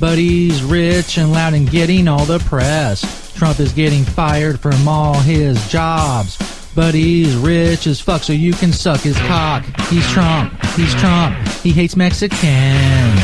but 0.00 0.16
he's 0.16 0.62
rich 0.62 1.18
and 1.18 1.30
loud 1.30 1.52
and 1.52 1.70
getting 1.70 2.08
all 2.08 2.24
the 2.24 2.38
press. 2.40 3.32
Trump 3.34 3.60
is 3.60 3.72
getting 3.72 4.02
fired 4.02 4.58
from 4.58 4.88
all 4.88 5.14
his 5.14 5.68
jobs, 5.68 6.38
but 6.74 6.94
he's 6.94 7.36
rich 7.36 7.86
as 7.86 8.00
fuck, 8.00 8.22
so 8.22 8.32
you 8.32 8.54
can 8.54 8.72
suck 8.72 9.00
his 9.00 9.16
cock. 9.18 9.64
He's 9.88 10.08
Trump. 10.10 10.52
He's 10.74 10.94
Trump. 10.94 11.36
He 11.62 11.70
hates 11.70 11.96
Mexicans. 11.96 13.20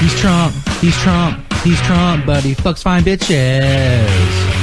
He's 0.00 0.20
Trump. 0.20 0.54
He's 0.80 0.96
Trump. 1.02 1.52
He's 1.62 1.80
Trump, 1.82 2.26
but 2.26 2.42
he 2.42 2.54
fucks 2.54 2.82
fine 2.82 3.02
bitches. 3.02 4.55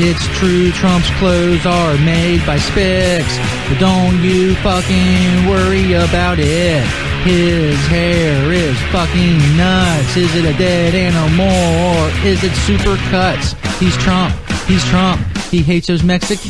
It's 0.00 0.24
true, 0.38 0.70
Trump's 0.70 1.10
clothes 1.18 1.66
are 1.66 1.94
made 1.98 2.46
by 2.46 2.56
Spix, 2.56 3.26
but 3.68 3.80
don't 3.80 4.22
you 4.22 4.54
fucking 4.56 5.48
worry 5.48 5.94
about 5.94 6.38
it. 6.38 6.86
His 7.24 7.76
hair 7.88 8.52
is 8.52 8.78
fucking 8.92 9.56
nuts. 9.56 10.16
Is 10.16 10.36
it 10.36 10.44
a 10.44 10.56
dead 10.56 10.94
animal 10.94 11.50
or 11.98 12.08
is 12.24 12.44
it 12.44 12.52
super 12.52 12.96
cuts? 13.10 13.54
He's 13.80 13.96
Trump. 13.96 14.32
He's 14.68 14.84
Trump. 14.84 15.20
He 15.50 15.62
hates 15.62 15.88
those 15.88 16.04
Mexicans. 16.04 16.46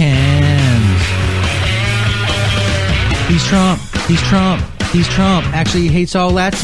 He's 3.29 3.45
Trump. 3.47 3.81
He's 4.07 4.21
Trump. 4.29 4.63
He's 4.93 5.09
Trump. 5.09 5.47
Actually, 5.55 5.85
he 5.85 5.89
hates 5.89 6.15
all 6.15 6.31
Latins. 6.31 6.61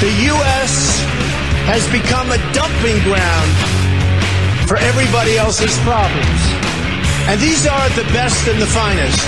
The 0.00 0.10
U.S. 0.26 1.33
has 1.64 1.84
become 1.88 2.28
a 2.28 2.40
dumping 2.52 3.00
ground 3.08 3.50
for 4.68 4.76
everybody 4.76 5.36
else's 5.36 5.76
problems. 5.80 6.40
And 7.28 7.40
these 7.40 7.66
are 7.66 7.88
the 7.96 8.04
best 8.12 8.46
and 8.48 8.60
the 8.60 8.68
finest. 8.68 9.20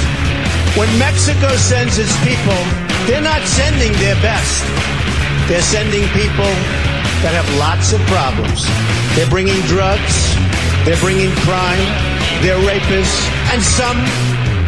When 0.76 0.88
Mexico 0.98 1.48
sends 1.56 1.96
its 1.96 2.12
people, 2.20 2.60
they're 3.08 3.24
not 3.24 3.40
sending 3.48 3.92
their 4.04 4.16
best. 4.20 4.60
They're 5.48 5.64
sending 5.64 6.04
people 6.12 6.52
that 7.24 7.32
have 7.32 7.48
lots 7.56 7.96
of 7.96 8.00
problems. 8.12 8.68
They're 9.16 9.30
bringing 9.32 9.56
drugs, 9.64 10.36
they're 10.84 11.00
bringing 11.00 11.32
crime, 11.48 11.80
they're 12.44 12.60
rapists, 12.68 13.16
and 13.48 13.62
some, 13.64 13.96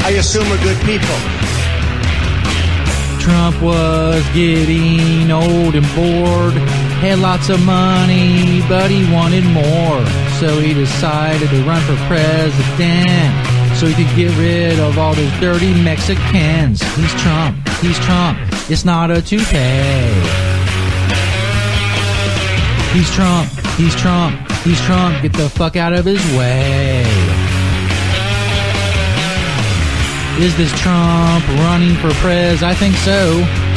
I 0.09 0.17
assume, 0.17 0.49
are 0.49 0.63
good 0.65 0.81
people. 0.89 1.19
Trump 3.21 3.61
was 3.61 4.25
getting 4.33 5.31
old 5.31 5.77
and 5.77 5.85
bored, 5.93 6.57
had 6.99 7.21
lots 7.21 7.49
of 7.49 7.65
money, 7.65 8.61
but 8.69 8.91
he 8.91 9.11
wanted 9.13 9.45
more. 9.45 10.05
So 10.41 10.59
he 10.61 10.75
decided 10.75 11.49
to 11.51 11.63
run 11.63 11.81
for 11.83 11.97
president 12.07 13.49
so 13.77 13.87
he 13.87 13.95
could 13.95 14.17
get 14.17 14.37
rid 14.37 14.81
of 14.81 14.99
all 14.99 15.15
those 15.15 15.31
dirty 15.41 15.73
Mexicans. 15.83 16.83
He's 16.97 17.15
Trump. 17.23 17.57
He's 17.81 17.99
Trump. 18.01 18.39
It's 18.69 18.85
not 18.85 19.11
a 19.11 19.23
toupee. 19.23 20.11
He's 22.93 23.11
Trump. 23.15 23.49
He's 23.77 23.95
Trump. 23.95 24.51
He's 24.63 24.81
Trump. 24.81 25.23
Get 25.23 25.33
the 25.35 25.49
fuck 25.49 25.77
out 25.77 25.93
of 25.93 26.05
his 26.05 26.25
way. 26.37 27.05
Is 30.41 30.57
this 30.57 30.73
Trump 30.81 31.47
running 31.49 31.95
for 31.97 32.11
prez? 32.21 32.63
I 32.63 32.75
think 32.75 32.97
so. 32.97 33.68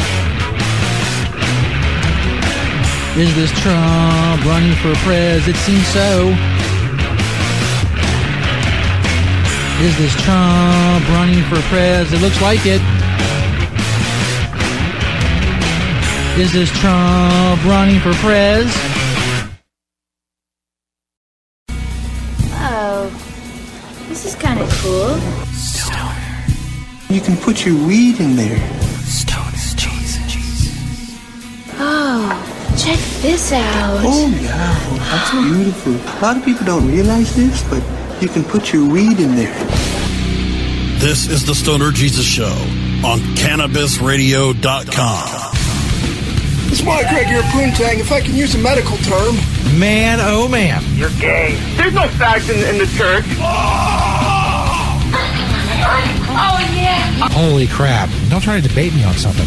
Is 3.18 3.36
this 3.36 3.52
Trump 3.62 4.46
running 4.46 4.74
for 4.76 4.94
prez? 5.04 5.48
It 5.48 5.58
seems 5.58 5.86
so. 5.88 6.30
Is 9.82 9.98
this 9.98 10.14
Trump 10.24 11.08
running 11.10 11.44
for 11.44 11.60
prez? 11.70 12.14
It 12.14 12.22
looks 12.22 12.42
like 12.42 12.62
it. 12.66 12.82
Is 16.40 16.54
this 16.54 16.72
Trump 16.80 17.64
running 17.66 18.00
for 18.00 18.14
prez? 18.14 18.72
Oh, 22.54 23.12
this 24.08 24.26
is 24.26 24.36
kind 24.36 24.60
of 24.60 24.70
cool. 24.82 25.20
You 27.14 27.20
can 27.20 27.36
put 27.36 27.66
your 27.66 27.76
weed 27.86 28.22
in 28.22 28.38
there. 28.38 28.82
Oh, 31.84 32.41
check 32.82 32.98
this 33.22 33.52
out. 33.52 34.02
Oh, 34.04 34.28
yeah. 34.42 34.74
That's 35.12 35.30
beautiful. 35.32 35.94
A 35.94 36.20
lot 36.22 36.38
of 36.38 36.44
people 36.44 36.66
don't 36.66 36.88
realize 36.88 37.36
this, 37.36 37.62
but 37.70 37.84
you 38.22 38.28
can 38.28 38.44
put 38.44 38.74
your 38.74 38.84
weed 38.90 39.20
in 39.20 39.36
there. 39.36 39.54
This 40.98 41.28
is 41.28 41.46
the 41.46 41.54
Stoner 41.54 41.92
Jesus 41.92 42.26
Show 42.26 42.56
on 43.06 43.20
CannabisRadio.com. 43.38 45.52
It's 46.72 46.82
Mike 46.84 47.08
Craig 47.08 47.28
here, 47.28 47.44
Poontang. 47.44 48.00
If 48.00 48.12
I 48.12 48.20
can 48.22 48.34
use 48.36 48.56
a 48.56 48.58
medical 48.58 48.98
term. 48.98 49.36
Man, 49.78 50.18
oh 50.22 50.48
man. 50.48 50.82
You're 50.96 51.12
gay. 51.20 51.56
There's 51.76 51.94
no 51.94 52.08
fags 52.08 52.50
in, 52.50 52.58
in 52.68 52.80
the 52.80 52.88
church. 52.98 53.26
Oh, 56.34 56.58
yeah. 56.74 57.12
Holy 57.30 57.68
crap. 57.68 58.10
Don't 58.30 58.42
try 58.42 58.60
to 58.60 58.68
debate 58.68 58.94
me 58.96 59.04
on 59.04 59.14
something. 59.14 59.46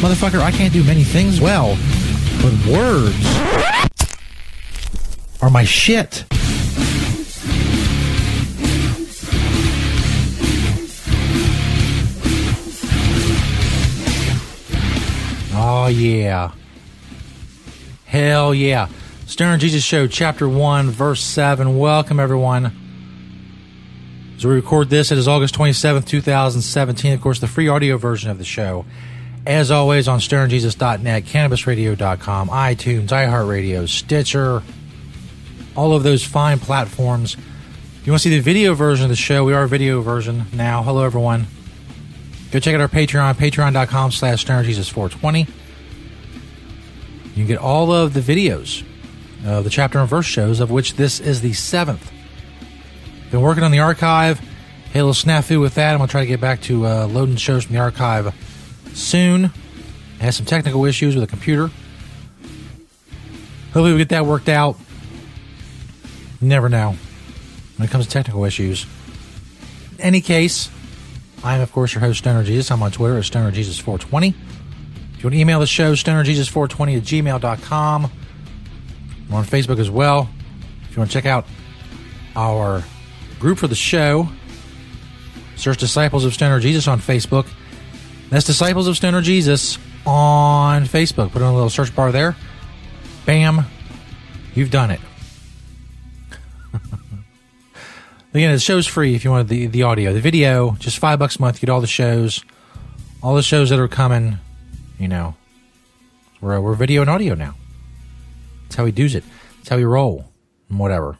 Motherfucker, 0.00 0.40
I 0.40 0.50
can't 0.50 0.72
do 0.72 0.82
many 0.84 1.04
things 1.04 1.38
well, 1.40 1.76
but 2.42 2.66
words 2.66 3.24
are 5.40 5.48
my 5.48 5.64
shit. 5.64 6.24
Oh, 15.54 15.86
yeah. 15.86 16.50
Hell 18.06 18.52
yeah. 18.52 18.88
Stoner 19.26 19.56
Jesus 19.56 19.84
Show, 19.84 20.08
Chapter 20.08 20.48
1, 20.48 20.90
Verse 20.90 21.22
7. 21.22 21.78
Welcome, 21.78 22.18
everyone. 22.18 22.72
As 24.36 24.44
we 24.44 24.52
record 24.52 24.90
this, 24.90 25.12
it 25.12 25.18
is 25.18 25.28
August 25.28 25.54
27th, 25.54 26.06
2017. 26.06 27.12
Of 27.12 27.20
course, 27.20 27.38
the 27.38 27.46
free 27.46 27.68
audio 27.68 27.96
version 27.96 28.30
of 28.30 28.38
the 28.38 28.44
show, 28.44 28.84
as 29.46 29.70
always, 29.70 30.08
on 30.08 30.20
stonerjesus.net, 30.20 31.24
cannabisradio.com, 31.24 32.48
iTunes, 32.48 33.08
iHeartRadio, 33.08 33.88
Stitcher, 33.88 34.62
all 35.74 35.94
of 35.94 36.02
those 36.02 36.24
fine 36.24 36.58
platforms. 36.58 37.34
If 37.34 38.06
you 38.06 38.12
want 38.12 38.22
to 38.22 38.28
see 38.28 38.36
the 38.36 38.42
video 38.42 38.74
version 38.74 39.04
of 39.04 39.10
the 39.10 39.16
show, 39.16 39.44
we 39.44 39.52
are 39.52 39.64
a 39.64 39.68
video 39.68 40.00
version 40.00 40.44
now. 40.52 40.82
Hello, 40.82 41.04
everyone. 41.04 41.46
Go 42.52 42.60
check 42.60 42.74
out 42.74 42.80
our 42.80 42.88
Patreon, 42.88 43.34
patreon.com 43.34 44.12
slash 44.12 44.44
stonerjesus420. 44.44 45.48
You 47.28 47.34
can 47.34 47.46
get 47.46 47.58
all 47.58 47.92
of 47.92 48.12
the 48.12 48.20
videos 48.20 48.84
of 49.44 49.64
the 49.64 49.70
chapter 49.70 49.98
and 49.98 50.08
verse 50.08 50.26
shows, 50.26 50.60
of 50.60 50.70
which 50.70 50.94
this 50.94 51.18
is 51.18 51.40
the 51.40 51.52
seventh. 51.54 52.12
Been 53.30 53.40
working 53.40 53.64
on 53.64 53.70
the 53.70 53.80
archive. 53.80 54.38
Hey, 54.92 55.00
a 55.00 55.04
little 55.04 55.14
snafu 55.14 55.60
with 55.60 55.74
that. 55.76 55.92
I'm 55.92 55.98
going 55.98 56.08
to 56.08 56.10
try 56.10 56.20
to 56.20 56.26
get 56.26 56.40
back 56.40 56.60
to 56.62 56.86
uh, 56.86 57.06
loading 57.06 57.36
shows 57.36 57.64
from 57.64 57.74
the 57.74 57.80
archive 57.80 58.34
soon. 58.94 59.52
I 60.20 60.24
had 60.24 60.34
some 60.34 60.46
technical 60.46 60.84
issues 60.84 61.14
with 61.14 61.24
a 61.24 61.26
computer. 61.26 61.70
Hopefully, 63.66 63.92
we 63.92 63.98
get 63.98 64.10
that 64.10 64.26
worked 64.26 64.48
out. 64.48 64.76
Never 66.40 66.68
know 66.68 66.96
when 67.76 67.88
it 67.88 67.90
comes 67.90 68.06
to 68.06 68.10
technical 68.10 68.44
issues. 68.44 68.86
In 69.92 70.00
any 70.00 70.20
case, 70.20 70.70
I 71.44 71.56
am, 71.56 71.60
of 71.60 71.72
course, 71.72 71.94
your 71.94 72.00
host, 72.00 72.20
Stoner 72.20 72.44
Jesus. 72.44 72.70
I'm 72.70 72.82
on 72.82 72.92
Twitter 72.92 73.16
at 73.16 73.24
StonerJesus420. 73.24 74.28
If 74.28 74.34
you 75.18 75.28
want 75.28 75.34
to 75.34 75.40
email 75.40 75.60
the 75.60 75.66
show, 75.66 75.92
stonerjesus420 75.92 76.96
at 76.98 77.02
gmail.com. 77.02 78.10
We're 79.30 79.36
on 79.36 79.44
Facebook 79.44 79.78
as 79.78 79.90
well. 79.90 80.28
If 80.84 80.96
you 80.96 81.00
want 81.00 81.10
to 81.10 81.14
check 81.14 81.26
out 81.26 81.46
our 82.36 82.84
group 83.38 83.58
for 83.58 83.66
the 83.66 83.74
show, 83.74 84.28
search 85.56 85.78
Disciples 85.78 86.24
of 86.24 86.34
Stoner 86.34 86.60
Jesus 86.60 86.86
on 86.86 87.00
Facebook. 87.00 87.46
That's 88.32 88.46
Disciples 88.46 88.88
of 88.88 88.96
Stoner 88.96 89.20
Jesus 89.20 89.76
on 90.06 90.84
Facebook. 90.84 91.32
Put 91.32 91.42
in 91.42 91.48
a 91.48 91.52
little 91.52 91.68
search 91.68 91.94
bar 91.94 92.12
there. 92.12 92.34
Bam. 93.26 93.66
You've 94.54 94.70
done 94.70 94.90
it. 94.90 95.00
Again, 98.32 98.54
the 98.54 98.58
show's 98.58 98.86
free 98.86 99.14
if 99.14 99.26
you 99.26 99.30
want 99.32 99.50
the, 99.50 99.66
the 99.66 99.82
audio. 99.82 100.14
The 100.14 100.20
video, 100.22 100.76
just 100.78 100.98
five 100.98 101.18
bucks 101.18 101.36
a 101.36 101.42
month, 101.42 101.56
you 101.56 101.66
get 101.66 101.72
all 101.74 101.82
the 101.82 101.86
shows. 101.86 102.42
All 103.22 103.34
the 103.34 103.42
shows 103.42 103.68
that 103.68 103.78
are 103.78 103.86
coming, 103.86 104.38
you 104.98 105.08
know, 105.08 105.34
we're 106.40 106.58
we're 106.58 106.72
video 106.72 107.02
and 107.02 107.10
audio 107.10 107.34
now. 107.34 107.54
That's 108.62 108.76
how 108.76 108.84
we 108.84 108.92
does 108.92 109.14
it. 109.14 109.24
That's 109.58 109.68
how 109.68 109.76
we 109.76 109.84
roll. 109.84 110.24
And 110.70 110.78
whatever. 110.78 111.18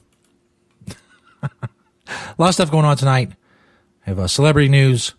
a 1.42 1.68
lot 2.38 2.48
of 2.48 2.54
stuff 2.54 2.70
going 2.70 2.86
on 2.86 2.96
tonight. 2.96 3.32
I 4.06 4.10
have 4.10 4.18
uh, 4.18 4.28
celebrity 4.28 4.70
news 4.70 5.12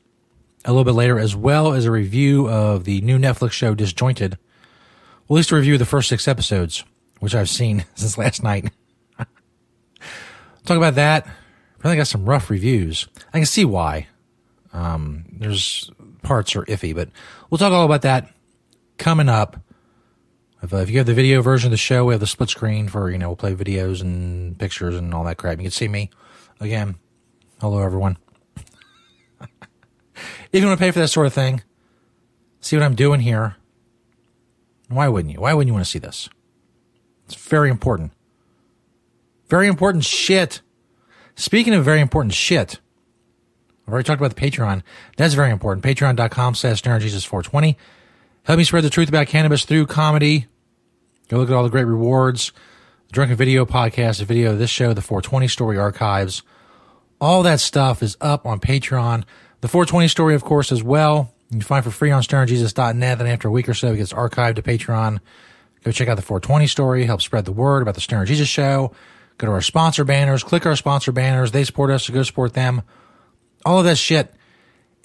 a 0.65 0.71
little 0.71 0.83
bit 0.83 0.93
later, 0.93 1.19
as 1.19 1.35
well 1.35 1.73
as 1.73 1.85
a 1.85 1.91
review 1.91 2.49
of 2.49 2.85
the 2.85 3.01
new 3.01 3.17
Netflix 3.17 3.51
show 3.51 3.75
Disjointed. 3.75 4.37
Well, 5.27 5.37
at 5.37 5.39
least 5.39 5.51
a 5.51 5.55
review 5.55 5.73
of 5.73 5.79
the 5.79 5.85
first 5.85 6.09
six 6.09 6.27
episodes, 6.27 6.83
which 7.19 7.35
I've 7.35 7.49
seen 7.49 7.85
since 7.95 8.17
last 8.17 8.43
night. 8.43 8.71
Talk 10.65 10.77
about 10.77 10.95
that. 10.95 11.27
Probably 11.79 11.97
got 11.97 12.07
some 12.07 12.25
rough 12.25 12.49
reviews. 12.49 13.07
I 13.33 13.39
can 13.39 13.45
see 13.45 13.65
why. 13.65 14.07
Um, 14.71 15.25
there's 15.31 15.91
parts 16.23 16.55
are 16.55 16.63
iffy, 16.63 16.95
but 16.95 17.09
we'll 17.49 17.57
talk 17.57 17.73
all 17.73 17.85
about 17.85 18.03
that 18.03 18.29
coming 18.97 19.29
up. 19.29 19.57
If, 20.61 20.73
uh, 20.73 20.77
if 20.77 20.89
you 20.89 20.97
have 20.97 21.05
the 21.05 21.13
video 21.13 21.41
version 21.41 21.67
of 21.67 21.71
the 21.71 21.77
show, 21.77 22.05
we 22.05 22.13
have 22.13 22.21
the 22.21 22.27
split 22.27 22.49
screen 22.49 22.87
for, 22.87 23.09
you 23.11 23.17
know, 23.17 23.27
we'll 23.27 23.35
play 23.35 23.53
videos 23.53 24.01
and 24.01 24.57
pictures 24.57 24.95
and 24.95 25.13
all 25.13 25.25
that 25.25 25.35
crap. 25.35 25.57
You 25.57 25.63
can 25.63 25.71
see 25.71 25.89
me 25.89 26.09
again. 26.61 26.95
Hello, 27.59 27.79
everyone. 27.79 28.17
If 30.53 30.61
you 30.61 30.67
want 30.67 30.79
to 30.79 30.83
pay 30.83 30.91
for 30.91 30.99
that 30.99 31.07
sort 31.09 31.27
of 31.27 31.33
thing, 31.33 31.63
see 32.61 32.77
what 32.77 32.83
I'm 32.83 32.95
doing 32.95 33.19
here. 33.19 33.57
Why 34.87 35.07
wouldn't 35.07 35.33
you? 35.33 35.41
Why 35.41 35.53
wouldn't 35.53 35.67
you 35.67 35.73
want 35.73 35.85
to 35.85 35.91
see 35.91 35.99
this? 35.99 36.29
It's 37.25 37.35
very 37.35 37.69
important. 37.69 38.11
Very 39.49 39.67
important 39.67 40.05
shit. 40.05 40.61
Speaking 41.35 41.73
of 41.73 41.83
very 41.83 41.99
important 41.99 42.33
shit, 42.33 42.79
I've 43.87 43.93
already 43.93 44.05
talked 44.05 44.21
about 44.21 44.35
the 44.35 44.41
Patreon. 44.41 44.83
That's 45.17 45.33
very 45.33 45.49
important. 45.49 45.83
Patreon.com 45.83 46.55
slash 46.55 46.81
Jesus420. 46.83 47.75
Help 48.43 48.57
me 48.57 48.63
spread 48.63 48.83
the 48.83 48.89
truth 48.89 49.09
about 49.09 49.27
cannabis 49.27 49.65
through 49.65 49.87
comedy. 49.87 50.45
Go 51.29 51.37
look 51.37 51.49
at 51.49 51.55
all 51.55 51.63
the 51.63 51.69
great 51.69 51.87
rewards. 51.87 52.51
The 53.07 53.13
Drunken 53.13 53.37
Video 53.37 53.65
podcast, 53.65 54.19
the 54.19 54.25
video 54.25 54.51
of 54.51 54.59
this 54.59 54.69
show, 54.69 54.93
the 54.93 55.01
420 55.01 55.47
story 55.47 55.77
archives. 55.77 56.43
All 57.19 57.41
that 57.43 57.59
stuff 57.59 58.03
is 58.03 58.17
up 58.21 58.45
on 58.45 58.59
Patreon. 58.59 59.23
The 59.63 59.69
420 59.69 60.09
story, 60.09 60.35
of 60.35 60.43
course, 60.43 60.73
as 60.73 60.83
well. 60.83 61.33
You 61.49 61.59
can 61.59 61.61
find 61.61 61.85
for 61.85 61.89
free 61.89 62.11
on 62.11 62.21
stonerjesus.net. 62.21 63.19
And 63.21 63.29
after 63.29 63.47
a 63.47 63.51
week 63.51 63.69
or 63.69 63.73
so, 63.73 63.93
it 63.93 63.95
gets 63.95 64.11
archived 64.11 64.55
to 64.55 64.61
Patreon. 64.61 65.21
Go 65.85 65.91
check 65.93 66.09
out 66.09 66.15
the 66.15 66.21
420 66.21 66.67
story. 66.67 67.05
Help 67.05 67.21
spread 67.21 67.45
the 67.45 67.53
word 67.53 67.81
about 67.81 67.95
the 67.95 68.01
Stoner 68.01 68.25
Jesus 68.25 68.49
show. 68.49 68.91
Go 69.37 69.47
to 69.47 69.53
our 69.53 69.61
sponsor 69.61 70.03
banners. 70.03 70.43
Click 70.43 70.65
our 70.65 70.75
sponsor 70.75 71.13
banners. 71.13 71.53
They 71.53 71.63
support 71.63 71.91
us, 71.91 72.03
so 72.03 72.13
go 72.13 72.23
support 72.23 72.55
them. 72.55 72.81
All 73.65 73.79
of 73.79 73.85
that 73.85 73.97
shit 73.97 74.33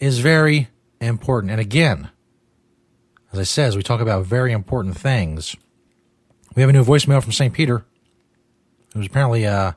is 0.00 0.18
very 0.18 0.66
important. 1.00 1.52
And 1.52 1.60
again, 1.60 2.10
as 3.32 3.38
I 3.38 3.44
said, 3.44 3.68
as 3.68 3.76
we 3.76 3.84
talk 3.84 4.00
about 4.00 4.26
very 4.26 4.50
important 4.50 4.98
things, 4.98 5.54
we 6.56 6.62
have 6.62 6.70
a 6.70 6.72
new 6.72 6.84
voicemail 6.84 7.22
from 7.22 7.30
St. 7.30 7.54
Peter, 7.54 7.84
who's 8.92 9.06
apparently 9.06 9.46
uh, 9.46 9.74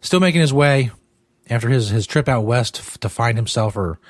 still 0.00 0.18
making 0.18 0.40
his 0.40 0.52
way 0.52 0.90
after 1.48 1.68
his, 1.68 1.90
his 1.90 2.04
trip 2.04 2.28
out 2.28 2.40
west 2.40 3.00
to 3.00 3.08
find 3.08 3.38
himself 3.38 3.76
or 3.76 4.00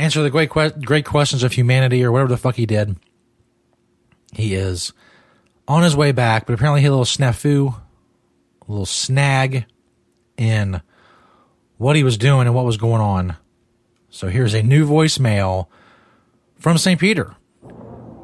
answer 0.00 0.22
the 0.22 0.30
great 0.30 0.50
que- 0.50 0.72
great 0.82 1.04
questions 1.04 1.42
of 1.42 1.52
humanity 1.52 2.02
or 2.02 2.10
whatever 2.10 2.30
the 2.30 2.36
fuck 2.36 2.56
he 2.56 2.66
did. 2.66 2.96
He 4.32 4.54
is 4.54 4.92
on 5.68 5.82
his 5.82 5.94
way 5.94 6.12
back, 6.12 6.46
but 6.46 6.54
apparently 6.54 6.80
he 6.80 6.84
had 6.84 6.90
a 6.90 6.96
little 6.96 7.04
snafu, 7.04 7.74
a 8.66 8.70
little 8.70 8.86
snag 8.86 9.66
in 10.36 10.80
what 11.76 11.96
he 11.96 12.02
was 12.02 12.16
doing 12.16 12.46
and 12.46 12.54
what 12.54 12.64
was 12.64 12.76
going 12.76 13.02
on. 13.02 13.36
So 14.08 14.28
here's 14.28 14.54
a 14.54 14.62
new 14.62 14.88
voicemail 14.88 15.66
from 16.58 16.78
St. 16.78 16.98
Peter. 16.98 17.34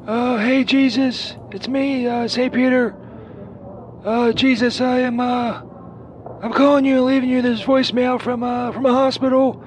Uh, 0.05 0.37
hey 0.37 0.63
Jesus, 0.63 1.35
it's 1.51 1.67
me, 1.67 2.07
uh, 2.07 2.27
St. 2.27 2.53
Peter. 2.53 2.95
Uh, 4.03 4.31
Jesus, 4.31 4.79
I 4.79 4.99
am, 4.99 5.19
uh, 5.19 5.61
I'm 6.41 6.53
calling 6.53 6.85
you 6.85 6.97
and 6.97 7.05
leaving 7.05 7.29
you 7.29 7.41
this 7.41 7.61
voicemail 7.61 8.21
from, 8.21 8.41
uh, 8.41 8.71
from 8.71 8.85
a 8.85 8.93
hospital. 8.93 9.66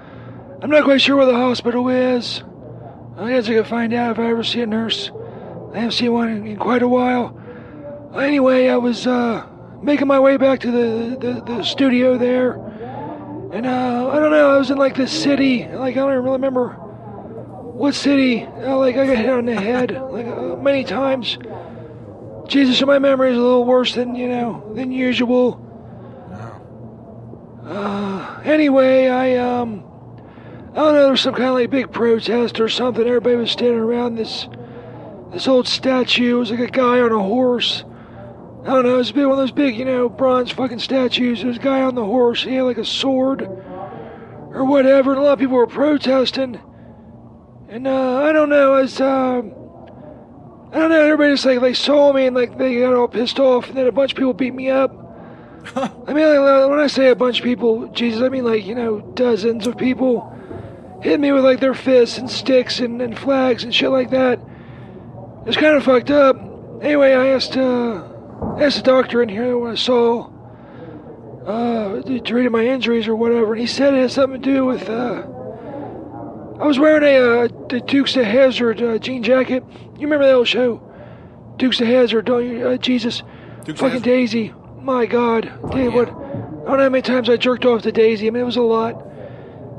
I'm 0.62 0.70
not 0.70 0.84
quite 0.84 1.00
sure 1.00 1.16
where 1.16 1.26
the 1.26 1.34
hospital 1.34 1.88
is. 1.88 2.42
I 3.16 3.30
guess 3.30 3.48
I 3.48 3.54
could 3.54 3.66
find 3.66 3.92
out 3.92 4.12
if 4.12 4.18
I 4.18 4.30
ever 4.30 4.44
see 4.44 4.60
a 4.60 4.66
nurse. 4.66 5.10
I 5.72 5.76
haven't 5.76 5.92
seen 5.92 6.12
one 6.12 6.28
in, 6.28 6.56
quite 6.56 6.82
a 6.82 6.88
while. 6.88 7.38
Anyway, 8.14 8.68
I 8.68 8.76
was, 8.76 9.06
uh, 9.06 9.46
making 9.82 10.06
my 10.06 10.20
way 10.20 10.36
back 10.36 10.60
to 10.60 10.70
the, 10.70 11.16
the, 11.16 11.42
the 11.42 11.62
studio 11.62 12.18
there. 12.18 12.52
And, 13.52 13.66
uh, 13.66 14.10
I 14.12 14.18
don't 14.18 14.30
know, 14.30 14.50
I 14.50 14.58
was 14.58 14.70
in, 14.70 14.78
like, 14.78 14.96
this 14.96 15.12
city. 15.12 15.66
Like, 15.66 15.96
I 15.96 16.00
don't 16.00 16.12
even 16.12 16.24
really 16.24 16.36
remember 16.36 16.76
what 17.80 17.94
city? 17.94 18.44
Uh, 18.44 18.76
like 18.76 18.96
I 18.96 19.06
got 19.06 19.16
hit 19.16 19.30
on 19.30 19.46
the 19.46 19.58
head 19.58 19.92
like 19.92 20.26
uh, 20.26 20.56
many 20.56 20.84
times. 20.84 21.38
Jesus, 22.46 22.78
so 22.78 22.84
my 22.84 22.98
memory 22.98 23.30
is 23.30 23.38
a 23.38 23.40
little 23.40 23.64
worse 23.64 23.94
than 23.94 24.14
you 24.14 24.28
know 24.28 24.70
than 24.74 24.92
usual. 24.92 25.66
Uh, 27.64 28.42
anyway, 28.44 29.08
I 29.08 29.36
um, 29.36 29.89
I 30.72 30.74
don't 30.74 30.94
know. 30.94 31.02
There 31.02 31.10
was 31.10 31.20
some 31.20 31.34
kind 31.34 31.48
of 31.48 31.54
like 31.54 31.70
big 31.70 31.90
protest 31.90 32.60
or 32.60 32.68
something. 32.68 33.04
Everybody 33.04 33.36
was 33.36 33.50
standing 33.50 33.80
around 33.80 34.14
this 34.14 34.48
this 35.32 35.48
old 35.48 35.66
statue. 35.66 36.36
It 36.36 36.38
was 36.38 36.50
like 36.50 36.60
a 36.60 36.66
guy 36.68 37.00
on 37.00 37.10
a 37.10 37.18
horse. 37.18 37.84
I 38.62 38.66
don't 38.66 38.84
know. 38.84 38.94
It 38.94 38.98
was 38.98 39.12
one 39.12 39.30
of 39.30 39.36
those 39.36 39.52
big, 39.52 39.76
you 39.76 39.84
know, 39.84 40.08
bronze 40.08 40.52
fucking 40.52 40.78
statues. 40.78 41.40
There 41.40 41.48
was 41.48 41.56
a 41.56 41.60
guy 41.60 41.82
on 41.82 41.94
the 41.94 42.04
horse. 42.04 42.44
He 42.44 42.54
had 42.54 42.62
like 42.62 42.78
a 42.78 42.84
sword 42.84 43.42
or 43.42 44.64
whatever. 44.64 45.12
And 45.12 45.20
a 45.20 45.24
lot 45.24 45.32
of 45.32 45.38
people 45.40 45.56
were 45.56 45.66
protesting. 45.66 46.60
And 47.68 47.86
uh, 47.86 48.22
I 48.22 48.32
don't 48.32 48.48
know, 48.48 48.74
as 48.74 49.00
um, 49.00 49.52
I 50.72 50.78
don't 50.78 50.90
know, 50.90 51.00
everybody 51.02 51.32
just 51.32 51.46
like 51.46 51.60
they 51.60 51.74
saw 51.74 52.12
me 52.12 52.26
and 52.26 52.36
like 52.36 52.58
they 52.58 52.78
got 52.80 52.94
all 52.94 53.08
pissed 53.08 53.40
off, 53.40 53.68
and 53.68 53.76
then 53.76 53.86
a 53.86 53.92
bunch 53.92 54.12
of 54.12 54.18
people 54.18 54.34
beat 54.34 54.54
me 54.54 54.70
up. 54.70 54.92
I 55.76 56.12
mean, 56.12 56.26
like, 56.26 56.70
when 56.70 56.80
I 56.80 56.86
say 56.86 57.08
a 57.08 57.16
bunch 57.16 57.38
of 57.38 57.44
people, 57.44 57.88
Jesus, 57.88 58.22
I 58.22 58.28
mean 58.28 58.44
like 58.44 58.64
you 58.64 58.74
know 58.74 59.00
dozens 59.14 59.66
of 59.66 59.78
people 59.78 60.36
hit 61.00 61.18
me 61.18 61.32
with 61.32 61.44
like 61.44 61.60
their 61.60 61.74
fists 61.74 62.18
and 62.18 62.30
sticks 62.30 62.80
and, 62.80 63.00
and 63.00 63.18
flags 63.18 63.64
and 63.64 63.74
shit 63.74 63.90
like 63.90 64.10
that. 64.10 64.40
It's 65.46 65.56
kind 65.56 65.76
of 65.76 65.84
fucked 65.84 66.10
up. 66.10 66.36
Anyway, 66.82 67.12
I 67.12 67.28
asked 67.28 67.56
uh, 67.56 68.02
asked 68.58 68.76
the 68.76 68.82
doctor 68.82 69.22
in 69.22 69.28
here 69.28 69.56
what 69.56 69.72
I 69.72 69.74
saw 69.74 70.30
uh, 71.46 72.02
to 72.02 72.34
read 72.34 72.50
my 72.50 72.66
injuries 72.66 73.08
or 73.08 73.16
whatever, 73.16 73.52
and 73.52 73.60
he 73.60 73.66
said 73.66 73.94
it 73.94 74.02
had 74.02 74.10
something 74.10 74.40
to 74.40 74.54
do 74.54 74.64
with 74.64 74.88
uh. 74.88 75.26
I 76.60 76.66
was 76.66 76.78
wearing 76.78 77.02
a 77.02 77.44
uh, 77.44 77.48
the 77.70 77.80
Dukes 77.80 78.16
of 78.16 78.26
Hazzard 78.26 78.82
uh, 78.82 78.98
jean 78.98 79.22
jacket. 79.22 79.64
You 79.96 80.06
remember 80.06 80.26
that 80.26 80.34
old 80.34 80.48
show, 80.48 80.82
Dukes 81.56 81.80
of 81.80 81.86
Hazzard? 81.86 82.26
Don't 82.26 82.46
you, 82.46 82.68
uh, 82.68 82.76
Jesus? 82.76 83.22
Dukes 83.64 83.80
Fucking 83.80 84.02
Daisy. 84.02 84.52
My 84.82 85.06
God, 85.06 85.50
Dave, 85.70 85.94
what? 85.94 86.08
I 86.08 86.12
don't 86.12 86.76
know 86.76 86.82
how 86.82 86.88
many 86.90 87.02
times 87.02 87.30
I 87.30 87.36
jerked 87.36 87.64
off 87.64 87.82
to 87.82 87.92
Daisy. 87.92 88.26
I 88.26 88.30
mean, 88.30 88.42
it 88.42 88.46
was 88.46 88.56
a 88.56 88.62
lot. 88.62 89.09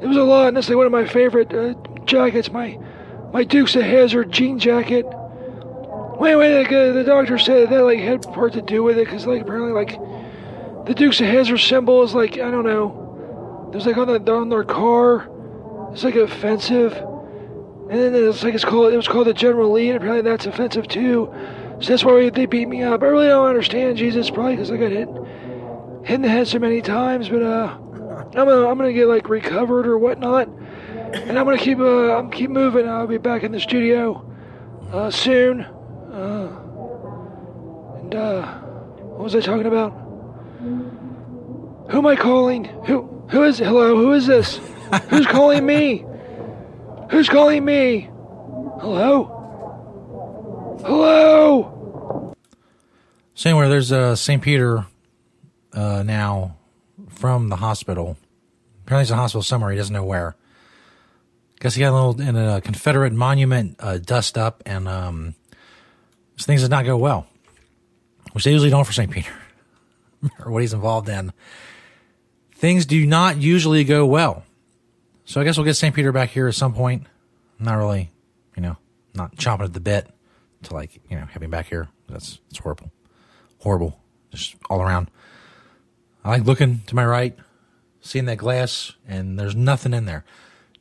It 0.02 0.08
was 0.08 0.18
a 0.18 0.24
lot, 0.24 0.54
like 0.54 0.70
one 0.70 0.86
of 0.86 0.92
my 0.92 1.06
favorite 1.06 1.54
uh, 1.54 1.76
jackets. 2.06 2.52
My 2.52 2.80
my 3.32 3.44
Dukes 3.44 3.76
of 3.76 3.84
Hazzard 3.84 4.32
jean 4.32 4.58
jacket. 4.58 5.06
Wait, 6.20 6.36
wait. 6.36 6.60
Like, 6.60 6.72
uh, 6.72 6.92
the 6.92 7.04
doctor 7.04 7.38
said 7.38 7.70
that 7.70 7.84
like 7.84 8.00
had 8.00 8.22
part 8.34 8.54
to 8.54 8.62
do 8.62 8.84
with 8.84 8.98
it, 8.98 9.06
because 9.06 9.26
like 9.26 9.44
apparently 9.44 9.74
like 9.74 10.00
the 10.86 10.94
Dukes 10.96 11.22
of 11.22 11.28
Hazzard 11.28 11.60
symbol 11.60 12.04
is 12.04 12.14
like 12.14 12.34
I 12.34 12.50
don't 12.50 12.66
know. 12.66 13.70
There's 13.72 13.86
like 13.86 13.98
on 13.98 14.08
the 14.08 14.34
on 14.34 14.50
their 14.50 14.64
car. 14.64 15.30
It's 15.94 16.04
like 16.04 16.16
offensive. 16.16 16.94
And 16.94 18.00
then 18.00 18.16
it's 18.16 18.44
like 18.44 18.56
it's 18.56 18.66
called 18.66 18.94
it 18.94 18.98
was 18.98 19.08
called 19.08 19.28
the 19.28 19.34
General 19.34 19.72
Lee, 19.72 19.90
and 19.90 19.98
apparently 19.98 20.30
that's 20.30 20.46
offensive 20.46 20.88
too. 20.88 21.30
So 21.80 21.90
that's 21.90 22.04
why 22.04 22.30
they 22.30 22.46
beat 22.46 22.68
me 22.68 22.84
up. 22.84 23.04
I 23.04 23.08
really 23.08 23.28
don't 23.28 23.48
understand 23.48 23.98
Jesus, 23.98 24.30
probably 24.30 24.56
because 24.56 24.72
I 24.72 24.78
got 24.78 24.92
hit 24.92 25.10
hit 26.04 26.16
in 26.16 26.22
the 26.22 26.30
head 26.30 26.48
so 26.48 26.60
many 26.60 26.82
times. 26.82 27.30
But 27.30 27.44
uh, 27.44 27.78
I'm 28.34 28.48
gonna 28.48 28.68
I'm 28.68 28.78
gonna 28.78 28.94
get 28.94 29.08
like 29.08 29.28
recovered 29.28 29.88
or 29.88 29.98
whatnot, 29.98 30.48
and 30.48 31.38
I'm 31.38 31.46
gonna 31.46 31.58
keep 31.58 31.80
uh 31.80 32.18
I'm 32.18 32.32
keep 32.32 32.50
moving. 32.50 32.88
I'll 32.88 33.08
be 33.08 33.18
back 33.18 33.44
in 33.44 33.52
the 33.52 33.60
studio 33.60 34.26
uh, 34.94 35.12
soon. 35.12 35.62
Uh, 35.62 36.58
and 38.00 38.16
uh, 38.16 38.60
what 39.00 39.24
was 39.24 39.36
I 39.36 39.42
talking 39.42 39.66
about? 39.66 39.92
Who 41.90 41.98
am 41.98 42.08
I 42.08 42.16
calling? 42.16 42.66
Who 42.86 43.26
who 43.30 43.44
is 43.44 43.58
hello? 43.58 43.98
Who 43.98 44.14
is 44.14 44.28
this? 44.28 44.60
Who's 45.10 45.28
calling 45.28 45.66
me? 45.66 46.06
Who's 47.10 47.28
calling 47.28 47.66
me? 47.66 48.10
Hello? 48.80 49.38
Hello? 50.86 52.34
So 53.36 53.50
anyway, 53.50 53.70
there's 53.70 53.92
uh, 53.92 54.16
St. 54.16 54.42
Peter 54.42 54.86
uh, 55.74 56.04
now 56.04 56.58
from 57.10 57.50
the 57.50 57.58
hospital. 57.58 58.18
Apparently, 58.92 59.06
he's 59.06 59.12
in 59.12 59.18
hospital 59.20 59.42
somewhere. 59.42 59.72
He 59.72 59.78
doesn't 59.78 59.94
know 59.94 60.04
where. 60.04 60.36
Guess 61.62 61.76
he 61.76 61.80
got 61.80 61.94
a 61.94 61.96
little 61.96 62.22
in 62.22 62.36
a 62.36 62.60
Confederate 62.60 63.14
monument 63.14 63.78
uh, 63.80 64.00
dust 64.00 64.38
up, 64.38 64.62
and 64.66 64.86
um, 64.86 65.34
things 66.38 66.62
did 66.62 66.72
not 66.72 66.84
go 66.84 66.98
well, 66.98 67.26
which 68.34 68.44
they 68.44 68.52
usually 68.52 68.70
don't 68.70 68.84
for 68.84 68.92
St. 68.92 69.10
Peter 69.10 69.32
or 70.44 70.52
what 70.52 70.62
he's 70.62 70.74
involved 70.74 71.08
in. 71.08 71.32
Things 72.56 72.86
do 72.86 73.08
not 73.08 73.38
usually 73.38 73.86
go 73.86 74.06
well. 74.06 74.44
So 75.24 75.40
I 75.40 75.46
guess 75.46 75.56
we'll 75.56 75.64
get 75.64 75.76
St. 75.76 75.96
Peter 75.96 76.12
back 76.12 76.32
here 76.32 76.50
at 76.50 76.56
some 76.56 76.74
point. 76.74 77.08
Not 77.60 77.76
really, 77.76 78.10
you 78.58 78.62
know, 78.62 78.76
not 79.14 79.38
chomping 79.38 79.64
at 79.64 79.74
the 79.74 79.80
bit 79.80 80.10
to 80.64 80.74
like 80.74 81.00
you 81.10 81.16
know 81.16 81.28
having 81.28 81.50
back 81.50 81.68
here. 81.68 81.88
That's 82.10 82.42
it's 82.50 82.60
horrible, 82.60 82.92
horrible, 83.60 83.98
just 84.32 84.58
all 84.70 84.82
around. 84.82 85.10
I 86.26 86.30
like 86.32 86.44
looking 86.44 86.82
to 86.88 86.96
my 86.96 87.06
right, 87.06 87.38
seeing 88.02 88.26
that 88.26 88.38
glass, 88.38 88.94
and 89.08 89.40
there's 89.40 89.56
nothing 89.56 89.94
in 89.94 90.06
there. 90.06 90.26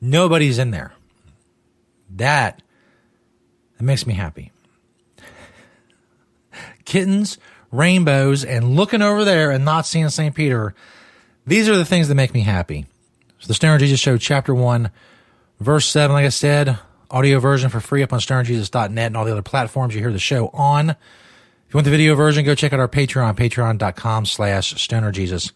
Nobody's 0.00 0.58
in 0.58 0.70
there. 0.70 0.92
That 2.16 2.62
that 3.78 3.84
makes 3.84 4.06
me 4.06 4.14
happy. 4.14 4.52
Kittens, 6.84 7.38
rainbows, 7.70 8.44
and 8.44 8.76
looking 8.76 9.02
over 9.02 9.24
there 9.24 9.50
and 9.50 9.64
not 9.64 9.86
seeing 9.86 10.08
St. 10.08 10.34
Peter. 10.34 10.74
These 11.46 11.68
are 11.68 11.76
the 11.76 11.84
things 11.84 12.08
that 12.08 12.14
make 12.14 12.34
me 12.34 12.40
happy. 12.40 12.86
So 13.38 13.46
the 13.46 13.54
Stoner 13.54 13.78
Jesus 13.78 14.00
Show, 14.00 14.16
chapter 14.16 14.54
one, 14.54 14.90
verse 15.60 15.86
seven, 15.86 16.14
like 16.14 16.26
I 16.26 16.30
said, 16.30 16.78
audio 17.10 17.38
version 17.40 17.70
for 17.70 17.80
free 17.80 18.02
up 18.02 18.12
on 18.12 18.20
stonerjesus.net 18.20 19.06
and 19.06 19.16
all 19.16 19.24
the 19.24 19.32
other 19.32 19.42
platforms 19.42 19.94
you 19.94 20.00
hear 20.00 20.12
the 20.12 20.18
show 20.18 20.48
on. 20.48 20.90
If 20.90 21.74
you 21.74 21.78
want 21.78 21.84
the 21.84 21.90
video 21.90 22.14
version, 22.14 22.44
go 22.44 22.54
check 22.54 22.72
out 22.72 22.80
our 22.80 22.88
Patreon, 22.88 23.36
patreon.com 23.36 24.26
slash 24.26 24.74
stonerjesus. 24.74 25.52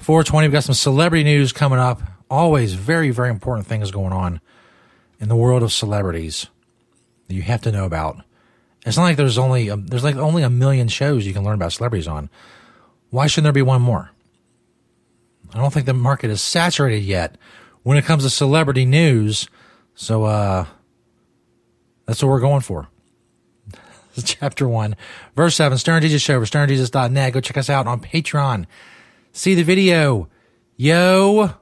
420, 0.00 0.48
we've 0.48 0.52
got 0.52 0.64
some 0.64 0.74
celebrity 0.74 1.24
news 1.24 1.52
coming 1.52 1.78
up. 1.78 2.00
Always 2.30 2.74
very, 2.74 3.10
very 3.10 3.30
important 3.30 3.66
things 3.66 3.90
going 3.90 4.12
on 4.12 4.40
in 5.18 5.28
the 5.28 5.36
world 5.36 5.62
of 5.62 5.72
celebrities 5.72 6.46
that 7.28 7.34
you 7.34 7.42
have 7.42 7.60
to 7.62 7.72
know 7.72 7.84
about. 7.84 8.22
It's 8.86 8.96
not 8.96 9.02
like 9.02 9.16
there's 9.16 9.36
only 9.38 9.68
a, 9.68 9.76
there's 9.76 10.04
like 10.04 10.16
only 10.16 10.42
a 10.42 10.50
million 10.50 10.88
shows 10.88 11.26
you 11.26 11.34
can 11.34 11.44
learn 11.44 11.54
about 11.54 11.72
celebrities 11.72 12.08
on. 12.08 12.30
Why 13.10 13.26
shouldn't 13.26 13.44
there 13.44 13.52
be 13.52 13.62
one 13.62 13.82
more? 13.82 14.10
I 15.52 15.58
don't 15.58 15.72
think 15.72 15.86
the 15.86 15.92
market 15.92 16.30
is 16.30 16.40
saturated 16.40 17.04
yet 17.04 17.36
when 17.82 17.98
it 17.98 18.04
comes 18.04 18.22
to 18.22 18.30
celebrity 18.30 18.86
news. 18.86 19.48
So 19.94 20.24
uh 20.24 20.66
that's 22.06 22.22
what 22.22 22.30
we're 22.30 22.40
going 22.40 22.62
for. 22.62 22.88
Chapter 24.24 24.66
one, 24.66 24.96
verse 25.36 25.56
seven, 25.56 25.76
Stoner 25.76 26.00
Jesus 26.00 26.22
Show, 26.22 26.40
stonerjesus.net. 26.40 27.32
Go 27.32 27.40
check 27.40 27.56
us 27.58 27.68
out 27.68 27.86
on 27.86 28.00
Patreon. 28.00 28.66
See 29.32 29.54
the 29.54 29.62
video. 29.62 30.28
Yo. 30.76 31.54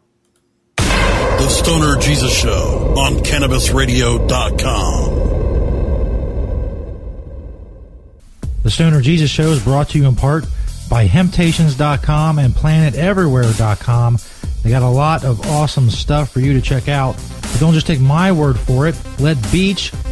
The 0.77 1.49
Stoner 1.49 1.99
Jesus 2.01 2.37
Show 2.37 2.95
on 2.99 3.19
CannabisRadio.com. 3.19 5.15
The 8.63 8.71
Stoner 8.71 9.01
Jesus 9.01 9.31
Show 9.31 9.51
is 9.51 9.63
brought 9.63 9.91
to 9.91 9.99
you 9.99 10.09
in 10.09 10.17
part 10.17 10.45
by 10.91 11.07
Hemptations.com 11.07 12.39
and 12.39 12.53
PlanetEverywhere.com. 12.55 14.19
They 14.63 14.71
got 14.71 14.83
a 14.83 14.89
lot 14.89 15.25
of 15.25 15.47
awesome 15.47 15.91
stuff 15.91 16.33
for 16.33 16.41
you 16.41 16.53
to 16.55 16.61
check 16.61 16.89
out. 16.89 17.15
But 17.41 17.59
don't 17.61 17.75
just 17.75 17.87
take 17.87 18.01
my 18.01 18.33
word 18.33 18.59
for 18.59 18.89
it. 18.89 19.01
Let 19.21 19.37
Beach, 19.53 19.93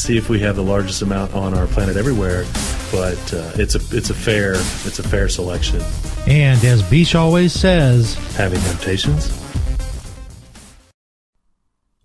see 0.00 0.16
if 0.16 0.28
we 0.28 0.40
have 0.40 0.56
the 0.56 0.62
largest 0.62 1.02
amount 1.02 1.34
on 1.34 1.54
our 1.54 1.66
planet 1.66 1.96
everywhere. 1.96 2.44
But 2.90 3.34
uh, 3.34 3.52
it's 3.54 3.74
a 3.74 3.96
it's 3.96 4.10
a 4.10 4.14
fair 4.14 4.54
it's 4.54 4.98
a 4.98 5.08
fair 5.08 5.28
selection. 5.28 5.80
And 6.26 6.62
as 6.64 6.82
Beach 6.82 7.14
always 7.14 7.52
says, 7.52 8.14
Having 8.36 8.60
temptations. 8.60 9.49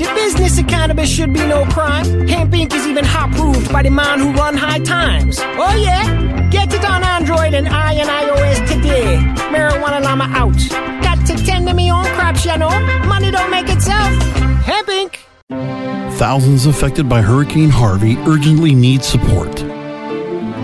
The 0.00 0.10
business 0.14 0.58
of 0.58 0.66
cannabis 0.66 1.10
should 1.10 1.34
be 1.34 1.46
no 1.46 1.66
crime. 1.66 2.26
Hemp 2.26 2.54
Inc. 2.54 2.72
is 2.72 2.86
even 2.86 3.04
hot 3.04 3.32
proved 3.32 3.70
by 3.70 3.82
the 3.82 3.90
man 3.90 4.18
who 4.18 4.32
run 4.32 4.56
high 4.56 4.78
times. 4.78 5.38
Oh 5.38 5.76
yeah? 5.76 6.48
Get 6.50 6.72
it 6.72 6.82
on 6.86 7.04
Android 7.04 7.52
and 7.52 7.68
I 7.68 7.92
and 7.92 8.08
iOS 8.08 8.66
today. 8.66 9.18
Marijuana 9.52 10.00
Llama 10.00 10.24
out. 10.30 10.56
Got 11.02 11.26
to 11.26 11.36
tend 11.44 11.68
to 11.68 11.74
me 11.74 11.92
own 11.92 12.06
crops, 12.16 12.46
you 12.46 12.56
know. 12.56 12.70
Money 13.08 13.30
don't 13.30 13.50
make 13.50 13.68
itself. 13.68 14.10
Hemp 14.64 14.88
Inc. 14.88 15.16
Thousands 16.16 16.64
affected 16.64 17.06
by 17.06 17.20
Hurricane 17.20 17.68
Harvey 17.68 18.16
urgently 18.26 18.74
need 18.74 19.04
support. 19.04 19.60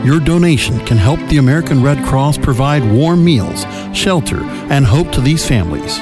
Your 0.02 0.18
donation 0.18 0.80
can 0.86 0.96
help 0.96 1.20
the 1.28 1.36
American 1.36 1.82
Red 1.82 2.02
Cross 2.06 2.38
provide 2.38 2.90
warm 2.90 3.22
meals, 3.22 3.66
shelter, 3.92 4.42
and 4.70 4.86
hope 4.86 5.12
to 5.12 5.20
these 5.20 5.46
families. 5.46 6.00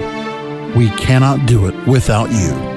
We 0.75 0.89
cannot 0.91 1.45
do 1.45 1.67
it 1.67 1.75
without 1.85 2.31
you. 2.31 2.76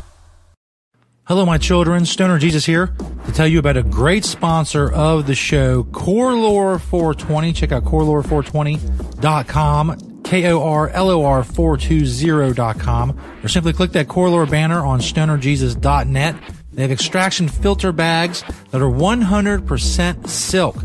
Hello, 1.31 1.45
my 1.45 1.57
children. 1.57 2.05
Stoner 2.05 2.37
Jesus 2.37 2.65
here 2.65 2.93
to 3.25 3.31
tell 3.31 3.47
you 3.47 3.57
about 3.57 3.77
a 3.77 3.83
great 3.83 4.25
sponsor 4.25 4.91
of 4.91 5.27
the 5.27 5.33
show, 5.33 5.85
Korlor 5.85 6.77
420. 6.77 7.53
Check 7.53 7.71
out 7.71 7.85
Korlor420.com, 7.85 10.23
K 10.23 10.51
O 10.51 10.61
R 10.61 10.89
L 10.89 11.09
O 11.09 11.23
R 11.23 11.41
420.com, 11.43 13.19
or 13.41 13.47
simply 13.47 13.71
click 13.71 13.93
that 13.93 14.09
Korlor 14.09 14.51
banner 14.51 14.85
on 14.85 14.99
stonerjesus.net. 14.99 16.35
They 16.73 16.81
have 16.81 16.91
extraction 16.91 17.47
filter 17.47 17.93
bags 17.93 18.43
that 18.71 18.81
are 18.81 18.91
100% 18.91 20.27
silk. 20.27 20.75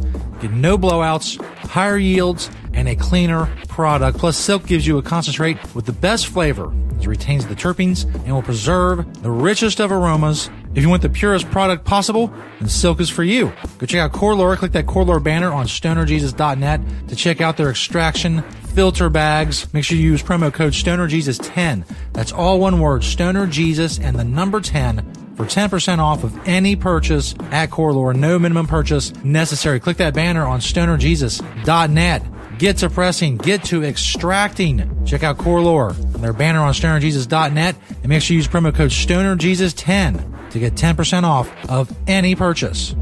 Get 0.40 0.52
no 0.52 0.78
blowouts, 0.78 1.44
higher 1.68 1.98
yields, 1.98 2.52
and 2.72 2.88
a 2.88 2.94
cleaner 2.94 3.52
product. 3.66 4.18
Plus, 4.18 4.38
silk 4.38 4.64
gives 4.64 4.86
you 4.86 4.96
a 4.98 5.02
concentrate 5.02 5.58
with 5.74 5.86
the 5.86 5.92
best 5.92 6.28
flavor 6.28 6.72
It 7.00 7.06
retains 7.06 7.46
the 7.46 7.54
terpenes 7.54 8.04
and 8.04 8.32
will 8.32 8.42
preserve 8.42 9.22
the 9.22 9.30
richest 9.30 9.80
of 9.80 9.92
aromas. 9.92 10.50
If 10.74 10.82
you 10.82 10.88
want 10.88 11.02
the 11.02 11.08
purest 11.08 11.50
product 11.50 11.84
possible, 11.84 12.32
then 12.58 12.68
Silk 12.68 13.00
is 13.00 13.08
for 13.08 13.22
you. 13.22 13.52
Go 13.78 13.86
check 13.86 14.00
out 14.00 14.12
Korlor. 14.12 14.56
Click 14.56 14.72
that 14.72 14.86
Korlor 14.86 15.22
banner 15.22 15.50
on 15.50 15.66
stonerjesus.net 15.66 16.80
to 17.08 17.16
check 17.16 17.40
out 17.40 17.56
their 17.56 17.70
extraction 17.70 18.42
filter 18.74 19.08
bags. 19.08 19.72
Make 19.72 19.84
sure 19.84 19.96
you 19.96 20.10
use 20.10 20.22
promo 20.22 20.52
code 20.52 20.74
StonerJesus10. 20.74 21.84
That's 22.12 22.32
all 22.32 22.60
one 22.60 22.78
word, 22.80 23.02
stonerjesus 23.02 23.98
and 24.02 24.18
the 24.18 24.24
number 24.24 24.60
10 24.60 24.98
for 25.36 25.44
10% 25.44 25.98
off 25.98 26.24
of 26.24 26.36
any 26.46 26.76
purchase 26.76 27.34
at 27.50 27.70
Korlor. 27.70 28.14
No 28.14 28.38
minimum 28.38 28.66
purchase 28.66 29.14
necessary. 29.16 29.80
Click 29.80 29.98
that 29.98 30.14
banner 30.14 30.46
on 30.46 30.60
stonerjesus.net. 30.60 32.22
Get 32.58 32.78
to 32.78 32.88
pressing, 32.88 33.36
get 33.36 33.64
to 33.64 33.84
extracting. 33.84 35.04
Check 35.04 35.22
out 35.22 35.36
Korlor 35.36 35.94
and 36.14 36.24
their 36.24 36.32
banner 36.32 36.60
on 36.60 36.72
stonerjesus.net 36.72 37.76
and 37.90 38.08
make 38.08 38.22
sure 38.22 38.32
you 38.32 38.38
use 38.38 38.48
promo 38.48 38.74
code 38.74 38.90
StonerJesus10 38.90 40.50
to 40.50 40.58
get 40.58 40.72
10% 40.72 41.24
off 41.24 41.50
of 41.68 41.94
any 42.06 42.34
purchase. 42.34 42.94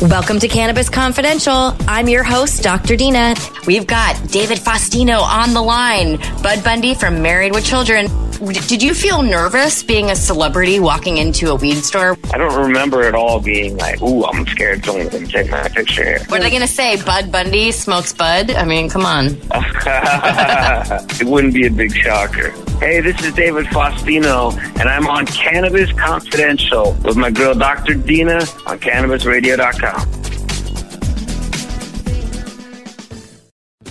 Welcome 0.00 0.38
to 0.38 0.48
Cannabis 0.48 0.88
Confidential. 0.88 1.76
I'm 1.88 2.08
your 2.08 2.22
host, 2.22 2.62
Dr. 2.62 2.96
Dina. 2.96 3.34
We've 3.66 3.88
got 3.88 4.16
David 4.30 4.58
Faustino 4.58 5.20
on 5.20 5.52
the 5.52 5.60
line, 5.60 6.16
Bud 6.42 6.62
Bundy 6.62 6.94
from 6.94 7.22
Married 7.22 7.52
with 7.52 7.66
Children. 7.66 8.06
Did 8.40 8.82
you 8.82 8.94
feel 8.94 9.20
nervous 9.20 9.82
being 9.82 10.10
a 10.10 10.16
celebrity 10.16 10.80
walking 10.80 11.18
into 11.18 11.50
a 11.50 11.54
weed 11.54 11.84
store? 11.84 12.16
I 12.32 12.38
don't 12.38 12.68
remember 12.68 13.02
at 13.02 13.14
all 13.14 13.38
being 13.38 13.76
like, 13.76 14.00
ooh, 14.00 14.24
I'm 14.24 14.46
scared 14.46 14.82
someone's 14.82 15.10
going 15.10 15.26
to 15.26 15.30
take 15.30 15.50
my 15.50 15.68
picture 15.68 16.04
here. 16.04 16.20
What 16.20 16.40
are 16.40 16.44
they 16.44 16.48
going 16.48 16.62
to 16.62 16.66
say? 16.66 16.96
Bud 17.04 17.30
Bundy 17.30 17.70
smokes 17.70 18.14
bud? 18.14 18.50
I 18.52 18.64
mean, 18.64 18.88
come 18.88 19.04
on. 19.04 19.26
it 21.20 21.26
wouldn't 21.26 21.52
be 21.52 21.66
a 21.66 21.70
big 21.70 21.94
shocker. 21.94 22.52
Hey, 22.78 23.00
this 23.02 23.22
is 23.22 23.34
David 23.34 23.66
Faustino, 23.66 24.56
and 24.80 24.88
I'm 24.88 25.06
on 25.06 25.26
Cannabis 25.26 25.92
Confidential 25.92 26.96
with 27.04 27.18
my 27.18 27.30
girl, 27.30 27.54
Dr. 27.54 27.92
Dina, 27.92 28.36
on 28.64 28.78
CannabisRadio.com. 28.78 30.08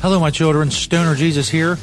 Hello, 0.01 0.19
my 0.19 0.31
children. 0.31 0.71
Stoner 0.71 1.13
Jesus 1.13 1.49
here 1.49 1.77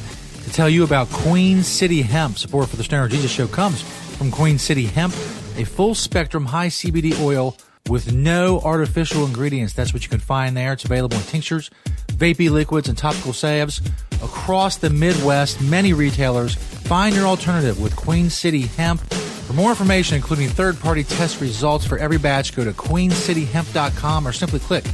to 0.46 0.52
tell 0.52 0.70
you 0.70 0.84
about 0.84 1.08
Queen 1.10 1.64
City 1.64 2.02
Hemp. 2.02 2.38
Support 2.38 2.68
for 2.68 2.76
the 2.76 2.84
Stoner 2.84 3.08
Jesus 3.08 3.32
Show 3.32 3.48
comes 3.48 3.82
from 4.16 4.30
Queen 4.30 4.58
City 4.58 4.86
Hemp, 4.86 5.12
a 5.56 5.64
full 5.64 5.94
spectrum 5.96 6.46
high 6.46 6.68
CBD 6.68 7.20
oil 7.20 7.56
with 7.88 8.12
no 8.12 8.60
artificial 8.60 9.26
ingredients. 9.26 9.72
That's 9.72 9.92
what 9.92 10.04
you 10.04 10.08
can 10.08 10.20
find 10.20 10.56
there. 10.56 10.72
It's 10.72 10.84
available 10.84 11.16
in 11.16 11.24
tinctures, 11.24 11.68
vapey 12.06 12.48
liquids, 12.48 12.88
and 12.88 12.96
topical 12.96 13.32
salves 13.32 13.80
across 14.22 14.76
the 14.76 14.88
Midwest. 14.88 15.60
Many 15.60 15.92
retailers 15.92 16.54
find 16.54 17.16
your 17.16 17.26
alternative 17.26 17.80
with 17.80 17.96
Queen 17.96 18.30
City 18.30 18.62
Hemp. 18.62 19.00
For 19.00 19.52
more 19.52 19.70
information, 19.70 20.14
including 20.14 20.48
third 20.48 20.78
party 20.78 21.02
test 21.02 21.40
results 21.40 21.84
for 21.84 21.98
every 21.98 22.18
batch, 22.18 22.54
go 22.54 22.62
to 22.62 22.72
queencityhemp.com 22.72 24.28
or 24.28 24.32
simply 24.32 24.60
click 24.60 24.84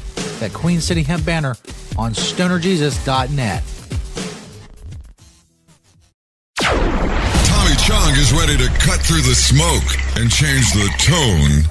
that 0.40 0.54
Queen 0.54 0.80
City 0.80 1.02
Hemp 1.02 1.26
banner 1.26 1.56
on 1.98 2.12
stonerjesus.net. 2.12 3.81
Chong 7.86 8.12
is 8.12 8.32
ready 8.32 8.56
to 8.58 8.68
cut 8.78 9.00
through 9.00 9.22
the 9.22 9.34
smoke 9.34 9.82
and 10.16 10.30
change 10.30 10.72
the 10.72 10.88
tone 10.98 11.64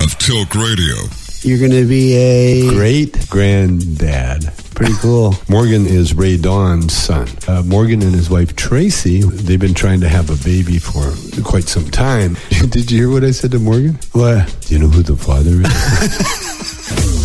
of 0.00 0.16
Tilk 0.18 0.54
Radio. 0.54 0.94
You're 1.42 1.58
going 1.58 1.70
to 1.72 1.86
be 1.86 2.14
a 2.14 2.70
great 2.70 3.28
granddad. 3.28 4.50
Pretty 4.74 4.94
cool. 5.02 5.34
Morgan 5.50 5.86
is 5.86 6.14
Rae 6.14 6.38
Dawn's 6.38 6.94
son. 6.94 7.28
Uh, 7.46 7.62
Morgan 7.62 8.00
and 8.02 8.14
his 8.14 8.30
wife 8.30 8.56
Tracy, 8.56 9.20
they've 9.20 9.60
been 9.60 9.74
trying 9.74 10.00
to 10.00 10.08
have 10.08 10.30
a 10.30 10.36
baby 10.42 10.78
for 10.78 11.12
quite 11.42 11.64
some 11.64 11.90
time. 11.90 12.38
Did 12.70 12.90
you 12.90 13.00
hear 13.00 13.10
what 13.10 13.22
I 13.22 13.32
said 13.32 13.50
to 13.50 13.58
Morgan? 13.58 13.98
What? 14.12 14.56
Do 14.62 14.74
you 14.74 14.80
know 14.80 14.88
who 14.88 15.02
the 15.02 15.16
father 15.16 15.60
is? 15.60 16.54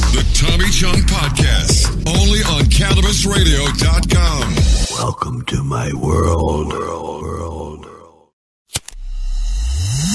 The 0.09 0.23
Tommy 0.33 0.69
Chong 0.71 1.01
Podcast, 1.05 1.85
only 2.17 2.39
on 2.39 2.63
CannabisRadio.com. 2.65 4.55
Welcome 4.97 5.43
to 5.45 5.63
my 5.63 5.93
world. 5.93 6.73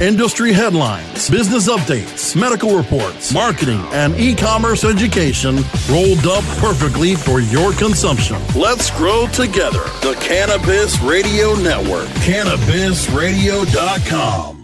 Industry 0.00 0.52
headlines, 0.52 1.30
business 1.30 1.68
updates, 1.68 2.34
medical 2.34 2.76
reports, 2.76 3.32
marketing, 3.32 3.78
and 3.92 4.16
e 4.16 4.34
commerce 4.34 4.82
education 4.84 5.58
rolled 5.88 6.26
up 6.26 6.42
perfectly 6.58 7.14
for 7.14 7.38
your 7.40 7.72
consumption. 7.72 8.36
Let's 8.56 8.90
grow 8.90 9.28
together. 9.28 9.84
The 10.02 10.16
Cannabis 10.20 11.00
Radio 11.00 11.54
Network, 11.54 12.08
CannabisRadio.com. 12.26 14.63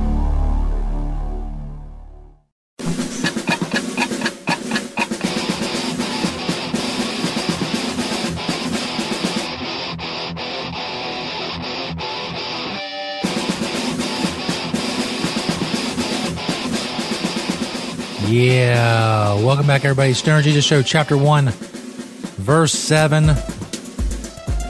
Yeah. 18.31 19.33
Welcome 19.43 19.67
back, 19.67 19.83
everybody. 19.83 20.13
Stoner 20.13 20.41
Jesus 20.41 20.63
Show, 20.63 20.81
Chapter 20.81 21.17
1, 21.17 21.49
Verse 21.49 22.71
7. 22.71 23.35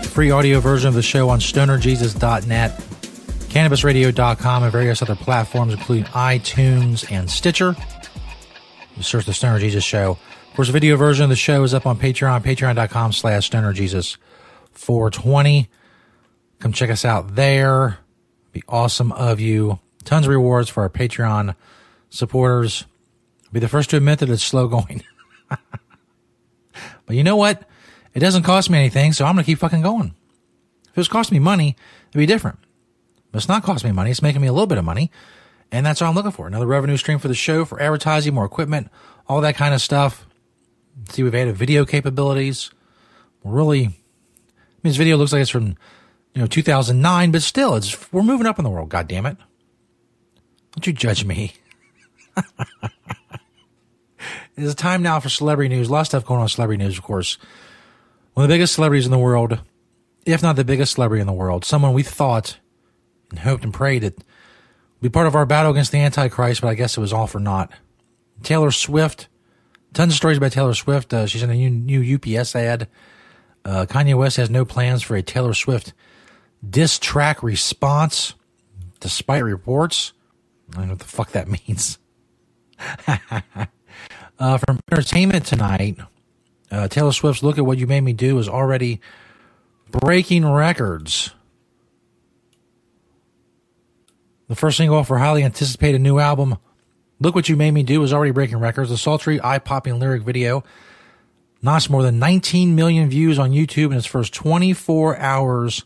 Free 0.05 0.31
audio 0.31 0.59
version 0.59 0.87
of 0.87 0.95
the 0.95 1.03
show 1.03 1.29
on 1.29 1.39
stonerjesus.net, 1.39 2.79
cannabisradio.com, 2.79 4.63
and 4.63 4.71
various 4.71 5.03
other 5.03 5.15
platforms, 5.15 5.73
including 5.73 6.05
iTunes 6.05 7.11
and 7.11 7.29
Stitcher. 7.29 7.75
You 8.97 9.03
search 9.03 9.27
the 9.27 9.33
Stoner 9.33 9.59
Jesus 9.59 9.83
Show. 9.83 10.17
Of 10.49 10.55
course, 10.55 10.69
the 10.69 10.73
video 10.73 10.95
version 10.95 11.25
of 11.25 11.29
the 11.29 11.35
show 11.35 11.61
is 11.61 11.75
up 11.75 11.85
on 11.85 11.99
Patreon, 11.99 12.41
patreon.com 12.41 13.13
slash 13.13 13.47
stonerjesus420. 13.51 15.67
Come 16.57 16.73
check 16.73 16.89
us 16.89 17.05
out 17.05 17.35
there. 17.35 17.99
Be 18.53 18.63
awesome 18.67 19.11
of 19.11 19.39
you. 19.39 19.77
Tons 20.03 20.25
of 20.25 20.31
rewards 20.31 20.67
for 20.67 20.81
our 20.81 20.89
Patreon 20.89 21.53
supporters. 22.09 22.85
Be 23.51 23.59
the 23.59 23.67
first 23.67 23.89
to 23.89 23.97
admit 23.97 24.19
that 24.19 24.29
it's 24.29 24.43
slow 24.43 24.67
going. 24.67 25.03
but 25.49 27.15
you 27.15 27.23
know 27.23 27.35
what? 27.35 27.63
It 28.13 28.19
doesn't 28.19 28.43
cost 28.43 28.69
me 28.69 28.77
anything, 28.77 29.13
so 29.13 29.25
I'm 29.25 29.35
going 29.35 29.43
to 29.43 29.51
keep 29.51 29.59
fucking 29.59 29.81
going. 29.81 30.15
If 30.83 30.91
it 30.91 30.97
was 30.97 31.07
costing 31.07 31.35
me 31.35 31.39
money, 31.39 31.75
it'd 32.09 32.19
be 32.19 32.25
different. 32.25 32.59
But 33.31 33.37
it's 33.39 33.47
not 33.47 33.63
costing 33.63 33.91
me 33.91 33.95
money. 33.95 34.11
It's 34.11 34.21
making 34.21 34.41
me 34.41 34.47
a 34.47 34.53
little 34.53 34.67
bit 34.67 34.77
of 34.77 34.85
money. 34.85 35.11
And 35.71 35.85
that's 35.85 36.01
all 36.01 36.09
I'm 36.09 36.15
looking 36.15 36.31
for. 36.31 36.47
Another 36.47 36.65
revenue 36.65 36.97
stream 36.97 37.19
for 37.19 37.29
the 37.29 37.33
show, 37.33 37.63
for 37.63 37.81
advertising, 37.81 38.33
more 38.33 38.45
equipment, 38.45 38.89
all 39.27 39.39
that 39.41 39.55
kind 39.55 39.73
of 39.73 39.81
stuff. 39.81 40.27
See, 41.09 41.23
we've 41.23 41.33
added 41.33 41.55
video 41.55 41.85
capabilities. 41.85 42.71
We're 43.43 43.53
really, 43.53 43.85
I 43.85 43.87
mean, 43.87 43.93
this 44.83 44.97
video 44.97 45.15
looks 45.15 45.31
like 45.31 45.41
it's 45.41 45.49
from, 45.49 45.77
you 46.33 46.41
know, 46.41 46.47
2009, 46.47 47.31
but 47.31 47.41
still, 47.41 47.75
it's, 47.75 48.11
we're 48.11 48.23
moving 48.23 48.47
up 48.47 48.59
in 48.59 48.63
the 48.63 48.69
world. 48.69 48.89
God 48.89 49.07
damn 49.07 49.25
it. 49.25 49.37
Don't 50.73 50.87
you 50.87 50.93
judge 50.93 51.23
me. 51.23 51.53
It's 54.57 54.75
time 54.75 55.01
now 55.01 55.19
for 55.19 55.29
celebrity 55.29 55.73
news. 55.73 55.87
A 55.87 55.91
lot 55.91 56.01
of 56.01 56.07
stuff 56.07 56.25
going 56.25 56.41
on 56.41 56.49
celebrity 56.49 56.83
news, 56.83 56.97
of 56.97 57.03
course. 57.03 57.37
One 58.33 58.43
of 58.43 58.49
the 58.49 58.55
biggest 58.55 58.75
celebrities 58.75 59.05
in 59.05 59.11
the 59.11 59.17
world, 59.17 59.59
if 60.25 60.41
not 60.41 60.55
the 60.55 60.65
biggest 60.65 60.93
celebrity 60.93 61.21
in 61.21 61.27
the 61.27 61.33
world, 61.33 61.65
someone 61.65 61.93
we 61.93 62.03
thought 62.03 62.59
and 63.29 63.39
hoped 63.39 63.63
and 63.63 63.73
prayed 63.73 64.03
that 64.03 64.17
would 64.17 65.01
be 65.01 65.09
part 65.09 65.27
of 65.27 65.35
our 65.35 65.45
battle 65.45 65.71
against 65.71 65.91
the 65.91 65.99
Antichrist, 65.99 66.61
but 66.61 66.67
I 66.67 66.75
guess 66.75 66.97
it 66.97 67.01
was 67.01 67.13
all 67.13 67.27
for 67.27 67.39
naught. 67.39 67.71
Taylor 68.43 68.71
Swift. 68.71 69.27
Tons 69.93 70.13
of 70.13 70.17
stories 70.17 70.37
about 70.37 70.53
Taylor 70.53 70.73
Swift. 70.73 71.13
Uh, 71.13 71.25
she's 71.25 71.43
in 71.43 71.49
a 71.49 71.55
new, 71.55 71.69
new 71.69 72.15
UPS 72.15 72.55
ad. 72.55 72.87
Uh, 73.65 73.85
Kanye 73.87 74.17
West 74.17 74.37
has 74.37 74.49
no 74.49 74.65
plans 74.65 75.03
for 75.03 75.15
a 75.15 75.21
Taylor 75.21 75.53
Swift 75.53 75.93
diss 76.67 76.99
track 76.99 77.43
response, 77.43 78.33
despite 78.99 79.43
reports. 79.43 80.13
I 80.71 80.77
don't 80.77 80.85
know 80.85 80.93
what 80.93 80.99
the 80.99 81.05
fuck 81.05 81.31
that 81.31 81.47
means. 81.67 81.97
uh, 84.41 84.57
from 84.57 84.79
entertainment 84.91 85.45
tonight, 85.45 85.97
uh, 86.71 86.87
Taylor 86.87 87.11
Swift's 87.11 87.43
"Look 87.43 87.59
at 87.59 87.65
What 87.65 87.77
You 87.77 87.85
Made 87.85 88.01
Me 88.01 88.11
Do" 88.11 88.39
is 88.39 88.49
already 88.49 88.99
breaking 89.91 90.45
records. 90.45 91.29
The 94.47 94.55
first 94.55 94.77
single 94.77 94.97
off 94.97 95.07
her 95.09 95.19
highly 95.19 95.43
anticipated 95.43 96.01
new 96.01 96.17
album, 96.17 96.57
Look 97.19 97.35
What 97.35 97.47
You 97.49 97.55
Made 97.55 97.71
Me 97.71 97.83
Do, 97.83 98.01
is 98.03 98.11
already 98.11 98.31
breaking 98.31 98.57
records. 98.57 98.89
The 98.89 98.97
sultry, 98.97 99.39
eye 99.41 99.59
popping 99.59 99.99
lyric 99.99 100.23
video 100.23 100.63
notched 101.61 101.91
more 101.91 102.01
than 102.01 102.17
19 102.17 102.75
million 102.75 103.07
views 103.09 103.37
on 103.37 103.51
YouTube 103.51 103.91
in 103.91 103.97
its 103.97 104.07
first 104.07 104.33
24 104.33 105.17
hours 105.17 105.85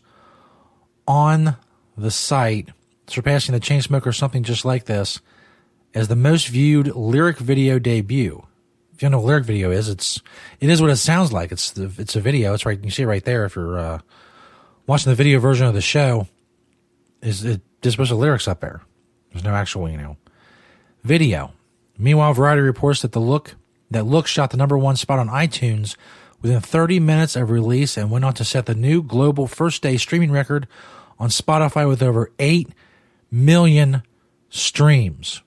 on 1.06 1.56
the 1.96 2.10
site, 2.10 2.70
surpassing 3.06 3.52
the 3.52 3.60
Chainsmokers 3.60 4.16
something 4.16 4.42
just 4.42 4.64
like 4.64 4.86
this 4.86 5.20
as 5.96 6.08
the 6.08 6.16
most 6.16 6.48
viewed 6.48 6.94
lyric 6.94 7.38
video 7.38 7.78
debut. 7.78 8.45
If 8.96 9.02
you 9.02 9.10
know 9.10 9.18
what 9.18 9.26
lyric 9.26 9.44
video 9.44 9.70
is, 9.70 9.90
it's 9.90 10.22
it 10.58 10.70
is 10.70 10.80
what 10.80 10.90
it 10.90 10.96
sounds 10.96 11.30
like. 11.30 11.52
It's 11.52 11.70
the 11.72 11.92
it's 11.98 12.16
a 12.16 12.20
video. 12.20 12.54
It's 12.54 12.64
right. 12.64 12.82
You 12.82 12.90
see 12.90 13.02
it 13.02 13.06
right 13.06 13.22
there. 13.22 13.44
If 13.44 13.54
you're 13.54 13.78
uh, 13.78 13.98
watching 14.86 15.10
the 15.10 15.16
video 15.16 15.38
version 15.38 15.66
of 15.66 15.74
the 15.74 15.82
show, 15.82 16.28
is 17.20 17.44
it 17.44 17.60
just 17.82 17.98
puts 17.98 18.08
the 18.08 18.16
lyrics 18.16 18.48
up 18.48 18.60
there. 18.60 18.80
There's 19.32 19.44
no 19.44 19.54
actual 19.54 19.90
you 19.90 19.98
know 19.98 20.16
video. 21.04 21.52
Meanwhile, 21.98 22.32
Variety 22.32 22.62
reports 22.62 23.02
that 23.02 23.12
the 23.12 23.20
look 23.20 23.54
that 23.90 24.06
look 24.06 24.26
shot 24.26 24.50
the 24.50 24.56
number 24.56 24.78
one 24.78 24.96
spot 24.96 25.18
on 25.18 25.28
iTunes 25.28 25.94
within 26.40 26.60
30 26.60 26.98
minutes 26.98 27.36
of 27.36 27.50
release 27.50 27.98
and 27.98 28.10
went 28.10 28.24
on 28.24 28.32
to 28.32 28.44
set 28.44 28.64
the 28.64 28.74
new 28.74 29.02
global 29.02 29.46
first 29.46 29.82
day 29.82 29.98
streaming 29.98 30.30
record 30.30 30.66
on 31.18 31.28
Spotify 31.28 31.86
with 31.86 32.02
over 32.02 32.30
8 32.38 32.70
million 33.30 34.02
streams. 34.48 35.42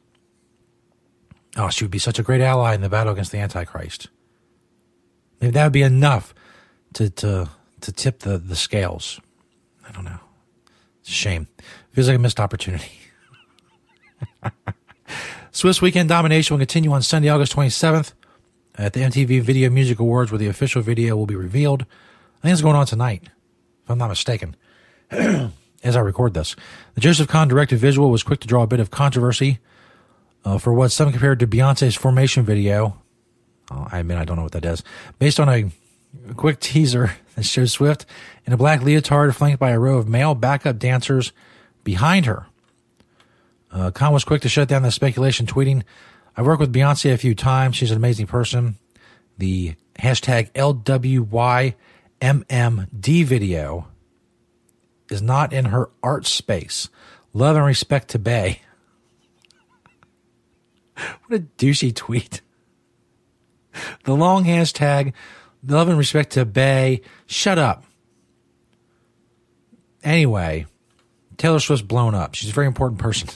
Oh, 1.59 1.69
she 1.69 1.83
would 1.83 1.91
be 1.91 1.99
such 1.99 2.17
a 2.17 2.23
great 2.23 2.39
ally 2.39 2.73
in 2.73 2.79
the 2.79 2.87
battle 2.87 3.11
against 3.11 3.33
the 3.33 3.37
Antichrist. 3.37 4.07
Maybe 5.41 5.51
that 5.51 5.65
would 5.65 5.73
be 5.73 5.81
enough 5.81 6.33
to 6.93 7.09
to 7.09 7.49
to 7.81 7.91
tip 7.91 8.19
the, 8.19 8.37
the 8.37 8.55
scales. 8.55 9.19
I 9.87 9.91
don't 9.91 10.05
know. 10.05 10.19
It's 11.01 11.09
a 11.09 11.11
shame. 11.11 11.47
Feels 11.91 12.07
like 12.07 12.15
a 12.15 12.19
missed 12.19 12.39
opportunity. 12.39 12.91
Swift's 15.51 15.81
Weekend 15.81 16.07
Domination 16.07 16.53
will 16.53 16.59
continue 16.59 16.91
on 16.93 17.01
Sunday, 17.01 17.27
August 17.27 17.53
27th 17.55 18.13
at 18.75 18.93
the 18.93 19.01
MTV 19.01 19.41
Video 19.41 19.69
Music 19.69 19.99
Awards, 19.99 20.31
where 20.31 20.39
the 20.39 20.47
official 20.47 20.81
video 20.81 21.17
will 21.17 21.25
be 21.25 21.35
revealed. 21.35 21.81
I 21.81 22.43
think 22.43 22.53
it's 22.53 22.61
going 22.61 22.75
on 22.75 22.85
tonight, 22.85 23.23
if 23.83 23.89
I'm 23.89 23.97
not 23.97 24.09
mistaken. 24.09 24.55
As 25.11 25.95
I 25.95 25.99
record 25.99 26.33
this, 26.33 26.55
the 26.95 27.01
Joseph 27.01 27.27
Kahn 27.27 27.47
directed 27.49 27.79
visual 27.79 28.11
was 28.11 28.23
quick 28.23 28.39
to 28.41 28.47
draw 28.47 28.63
a 28.63 28.67
bit 28.67 28.79
of 28.79 28.91
controversy 28.91 29.59
uh, 30.45 30.57
for 30.57 30.73
what 30.73 30.89
some 30.89 31.11
compared 31.11 31.39
to 31.39 31.47
Beyonce's 31.47 31.95
Formation 31.95 32.43
video. 32.43 32.97
Oh, 33.71 33.87
I 33.91 33.99
admit 33.99 34.17
I 34.17 34.25
don't 34.25 34.37
know 34.37 34.43
what 34.43 34.53
that 34.53 34.65
is. 34.65 34.83
Based 35.19 35.39
on 35.39 35.49
a 35.49 35.71
quick 36.33 36.59
teaser 36.59 37.11
that 37.35 37.43
shows 37.43 37.71
Swift 37.71 38.05
in 38.45 38.53
a 38.53 38.57
black 38.57 38.81
leotard 38.81 39.35
flanked 39.35 39.59
by 39.59 39.71
a 39.71 39.79
row 39.79 39.97
of 39.97 40.07
male 40.07 40.35
backup 40.35 40.79
dancers 40.79 41.31
behind 41.83 42.25
her. 42.25 42.47
Uh, 43.71 43.91
Kahn 43.91 44.13
was 44.13 44.23
quick 44.23 44.41
to 44.41 44.49
shut 44.49 44.67
down 44.67 44.81
the 44.81 44.91
speculation, 44.91 45.45
tweeting, 45.45 45.83
I've 46.35 46.45
worked 46.45 46.59
with 46.59 46.73
Beyonce 46.73 47.13
a 47.13 47.17
few 47.17 47.35
times. 47.35 47.75
She's 47.75 47.91
an 47.91 47.97
amazing 47.97 48.27
person. 48.27 48.77
The 49.37 49.75
hashtag 49.99 50.51
LWYMMD 50.53 51.75
video 53.25 53.87
is 55.09 55.21
not 55.21 55.53
in 55.53 55.65
her 55.65 55.89
art 56.01 56.25
space. 56.25 56.89
Love 57.33 57.55
and 57.55 57.65
respect 57.65 58.09
to 58.09 58.19
Bey. 58.19 58.61
what 61.25 61.39
a 61.39 61.43
douchey 61.57 61.95
tweet. 61.95 62.41
The 64.03 64.13
long 64.13 64.45
hashtag, 64.45 65.13
love 65.65 65.89
and 65.89 65.97
respect 65.97 66.31
to 66.31 66.45
Bey. 66.45 67.01
Shut 67.27 67.57
up. 67.57 67.83
Anyway, 70.03 70.65
Taylor 71.37 71.59
Swift's 71.59 71.85
blown 71.85 72.15
up. 72.15 72.35
She's 72.35 72.49
a 72.49 72.53
very 72.53 72.67
important 72.67 72.99
person. 72.99 73.29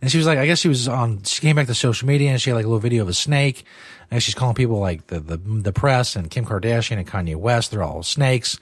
And 0.00 0.10
she 0.10 0.18
was 0.18 0.26
like, 0.26 0.38
I 0.38 0.46
guess 0.46 0.60
she 0.60 0.68
was 0.68 0.86
on, 0.86 1.22
she 1.24 1.40
came 1.40 1.56
back 1.56 1.66
to 1.66 1.74
social 1.74 2.06
media 2.06 2.30
and 2.30 2.40
she 2.40 2.50
had 2.50 2.56
like 2.56 2.64
a 2.64 2.68
little 2.68 2.80
video 2.80 3.02
of 3.02 3.08
a 3.08 3.14
snake. 3.14 3.64
And 4.10 4.22
she's 4.22 4.34
calling 4.34 4.54
people 4.54 4.78
like 4.78 5.08
the, 5.08 5.18
the, 5.18 5.36
the 5.36 5.72
press 5.72 6.14
and 6.14 6.30
Kim 6.30 6.44
Kardashian 6.44 6.98
and 6.98 7.06
Kanye 7.06 7.34
West. 7.34 7.72
They're 7.72 7.82
all 7.82 8.02
snakes. 8.02 8.60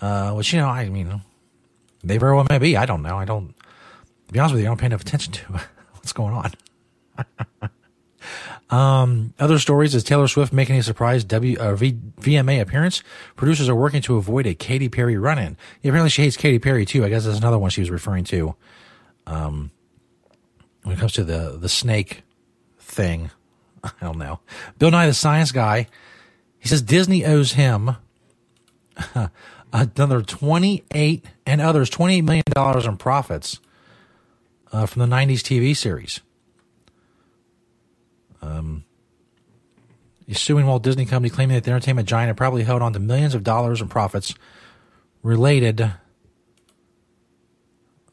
Uh, 0.00 0.32
which, 0.32 0.52
you 0.52 0.58
know, 0.58 0.68
I 0.68 0.88
mean, 0.90 1.22
they 2.04 2.18
very 2.18 2.34
well 2.34 2.46
may 2.50 2.58
be. 2.58 2.76
I 2.76 2.84
don't 2.84 3.02
know. 3.02 3.16
I 3.16 3.24
don't, 3.24 3.54
to 4.26 4.32
be 4.32 4.38
honest 4.38 4.54
with 4.54 4.62
you, 4.62 4.68
I 4.68 4.70
don't 4.70 4.78
pay 4.78 4.86
enough 4.86 5.00
attention 5.00 5.32
to 5.32 5.60
what's 6.06 6.12
going 6.12 6.54
on. 7.60 7.70
um, 8.70 9.34
other 9.40 9.58
stories 9.58 9.94
is 9.94 10.04
Taylor 10.04 10.28
Swift 10.28 10.52
making 10.52 10.76
a 10.76 10.82
surprise 10.82 11.24
W 11.24 11.58
uh, 11.58 11.74
v, 11.74 11.94
VMA 12.20 12.60
appearance. 12.60 13.02
Producers 13.34 13.68
are 13.68 13.74
working 13.74 14.02
to 14.02 14.16
avoid 14.16 14.46
a 14.46 14.54
Katy 14.54 14.88
Perry 14.88 15.16
run-in. 15.16 15.56
Yeah, 15.82 15.90
apparently, 15.90 16.10
she 16.10 16.22
hates 16.22 16.36
Katy 16.36 16.60
Perry 16.60 16.86
too. 16.86 17.04
I 17.04 17.08
guess 17.08 17.24
that's 17.24 17.38
another 17.38 17.58
one 17.58 17.70
she 17.70 17.80
was 17.80 17.90
referring 17.90 18.24
to. 18.24 18.54
Um, 19.26 19.72
when 20.84 20.94
it 20.94 21.00
comes 21.00 21.12
to 21.14 21.24
the 21.24 21.56
the 21.58 21.68
snake 21.68 22.22
thing, 22.78 23.30
I 23.84 23.90
don't 24.00 24.18
know. 24.18 24.38
Bill 24.78 24.92
Nye 24.92 25.08
the 25.08 25.14
Science 25.14 25.50
Guy, 25.50 25.88
he 26.60 26.68
says 26.68 26.82
Disney 26.82 27.24
owes 27.24 27.52
him 27.52 27.96
another 29.72 30.22
twenty 30.22 30.84
eight 30.94 31.24
and 31.44 31.60
others 31.60 31.90
twenty 31.90 32.18
eight 32.18 32.24
million 32.24 32.44
dollars 32.54 32.86
in 32.86 32.96
profits 32.96 33.58
uh, 34.76 34.84
from 34.84 35.08
the 35.08 35.16
'90s 35.16 35.40
TV 35.40 35.74
series. 35.74 36.20
Um, 38.42 38.84
suing 40.32 40.66
Walt 40.66 40.82
Disney 40.82 41.06
Company, 41.06 41.30
claiming 41.30 41.54
that 41.54 41.64
the 41.64 41.70
entertainment 41.70 42.06
giant 42.06 42.28
had 42.28 42.36
probably 42.36 42.62
held 42.62 42.82
on 42.82 42.92
to 42.92 42.98
millions 42.98 43.34
of 43.34 43.42
dollars 43.42 43.80
in 43.80 43.88
profits 43.88 44.34
related. 45.22 45.92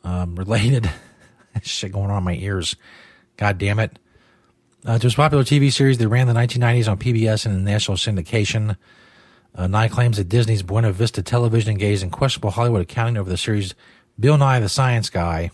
Um, 0.05 0.35
related 0.35 0.89
shit 1.61 1.91
going 1.91 2.09
on 2.09 2.19
in 2.19 2.23
my 2.23 2.35
ears. 2.35 2.75
God 3.37 3.57
damn 3.57 3.79
it. 3.79 3.99
Uh, 4.85 4.97
to 4.97 5.03
his 5.03 5.15
popular 5.15 5.43
TV 5.43 5.71
series 5.71 5.97
that 5.97 6.07
ran 6.09 6.27
the 6.27 6.33
1990s 6.33 6.89
on 6.89 6.97
PBS 6.97 7.45
and 7.45 7.55
in 7.55 7.63
national 7.63 7.95
syndication. 7.97 8.75
Uh, 9.55 9.67
Nye 9.67 9.87
claims 9.87 10.17
that 10.17 10.27
Disney's 10.27 10.63
Buena 10.63 10.91
Vista 10.91 11.21
Television 11.21 11.71
engaged 11.71 12.03
in 12.03 12.09
questionable 12.09 12.51
Hollywood 12.51 12.81
accounting 12.81 13.17
over 13.17 13.29
the 13.29 13.37
series 13.37 13.75
Bill 14.19 14.37
Nye 14.37 14.59
the 14.59 14.69
Science 14.69 15.09
Guy. 15.09 15.51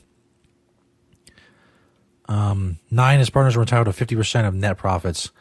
Um, 2.30 2.78
and 2.92 3.20
his 3.20 3.32
partners 3.32 3.56
were 3.58 3.64
entitled 3.64 3.94
to 3.94 4.06
50% 4.06 4.48
of 4.48 4.54
net 4.54 4.78
profits 4.78 5.32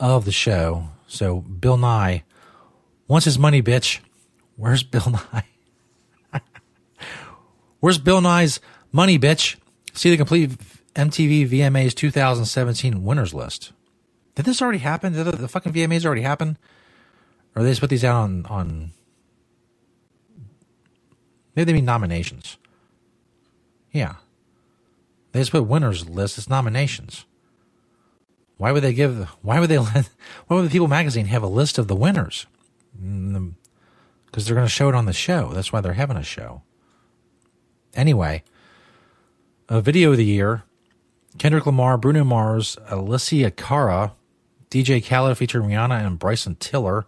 of 0.00 0.24
the 0.24 0.32
show. 0.32 0.88
So 1.06 1.40
Bill 1.40 1.76
Nye 1.76 2.24
wants 3.06 3.24
his 3.24 3.38
money, 3.38 3.62
bitch. 3.62 4.00
Where's 4.56 4.82
Bill 4.82 5.08
Nye? 5.08 5.44
Where's 7.80 7.98
Bill 7.98 8.20
Nye's 8.20 8.58
money, 8.90 9.18
bitch? 9.18 9.56
See 9.94 10.10
the 10.10 10.16
complete 10.16 10.50
MTV 10.94 11.48
VMAs 11.48 11.94
2017 11.94 13.04
winners 13.04 13.32
list. 13.32 13.72
Did 14.34 14.44
this 14.46 14.60
already 14.60 14.78
happen? 14.78 15.12
Did 15.12 15.26
the, 15.26 15.32
the 15.32 15.48
fucking 15.48 15.72
VMAs 15.72 16.04
already 16.04 16.22
happen? 16.22 16.58
Or 17.54 17.62
they 17.62 17.70
just 17.70 17.80
put 17.80 17.90
these 17.90 18.04
out 18.04 18.16
on 18.16 18.46
on 18.46 18.90
maybe 21.54 21.66
they 21.66 21.72
mean 21.74 21.84
nominations. 21.84 22.58
Yeah. 23.92 24.16
They 25.36 25.42
just 25.42 25.52
put 25.52 25.66
winners 25.66 26.08
list. 26.08 26.38
It's 26.38 26.48
nominations. 26.48 27.26
Why 28.56 28.72
would 28.72 28.82
they 28.82 28.94
give? 28.94 29.28
Why 29.42 29.60
would 29.60 29.68
they 29.68 29.78
let? 29.94 30.08
Why 30.46 30.56
would 30.56 30.64
the 30.64 30.70
People 30.70 30.88
Magazine 30.88 31.26
have 31.26 31.42
a 31.42 31.46
list 31.46 31.76
of 31.76 31.88
the 31.88 31.94
winners? 31.94 32.46
Because 32.94 33.04
mm, 33.04 33.52
they're 34.32 34.54
going 34.54 34.66
to 34.66 34.72
show 34.72 34.88
it 34.88 34.94
on 34.94 35.04
the 35.04 35.12
show. 35.12 35.52
That's 35.52 35.74
why 35.74 35.82
they're 35.82 35.92
having 35.92 36.16
a 36.16 36.22
show. 36.22 36.62
Anyway, 37.94 38.44
a 39.68 39.82
video 39.82 40.12
of 40.12 40.16
the 40.16 40.24
year 40.24 40.62
Kendrick 41.36 41.66
Lamar, 41.66 41.98
Bruno 41.98 42.24
Mars, 42.24 42.78
Alessia 42.88 43.54
Cara, 43.54 44.14
DJ 44.70 45.06
Khaled 45.06 45.36
featuring 45.36 45.68
Rihanna 45.68 46.06
and 46.06 46.18
Bryson 46.18 46.54
Tiller, 46.54 47.04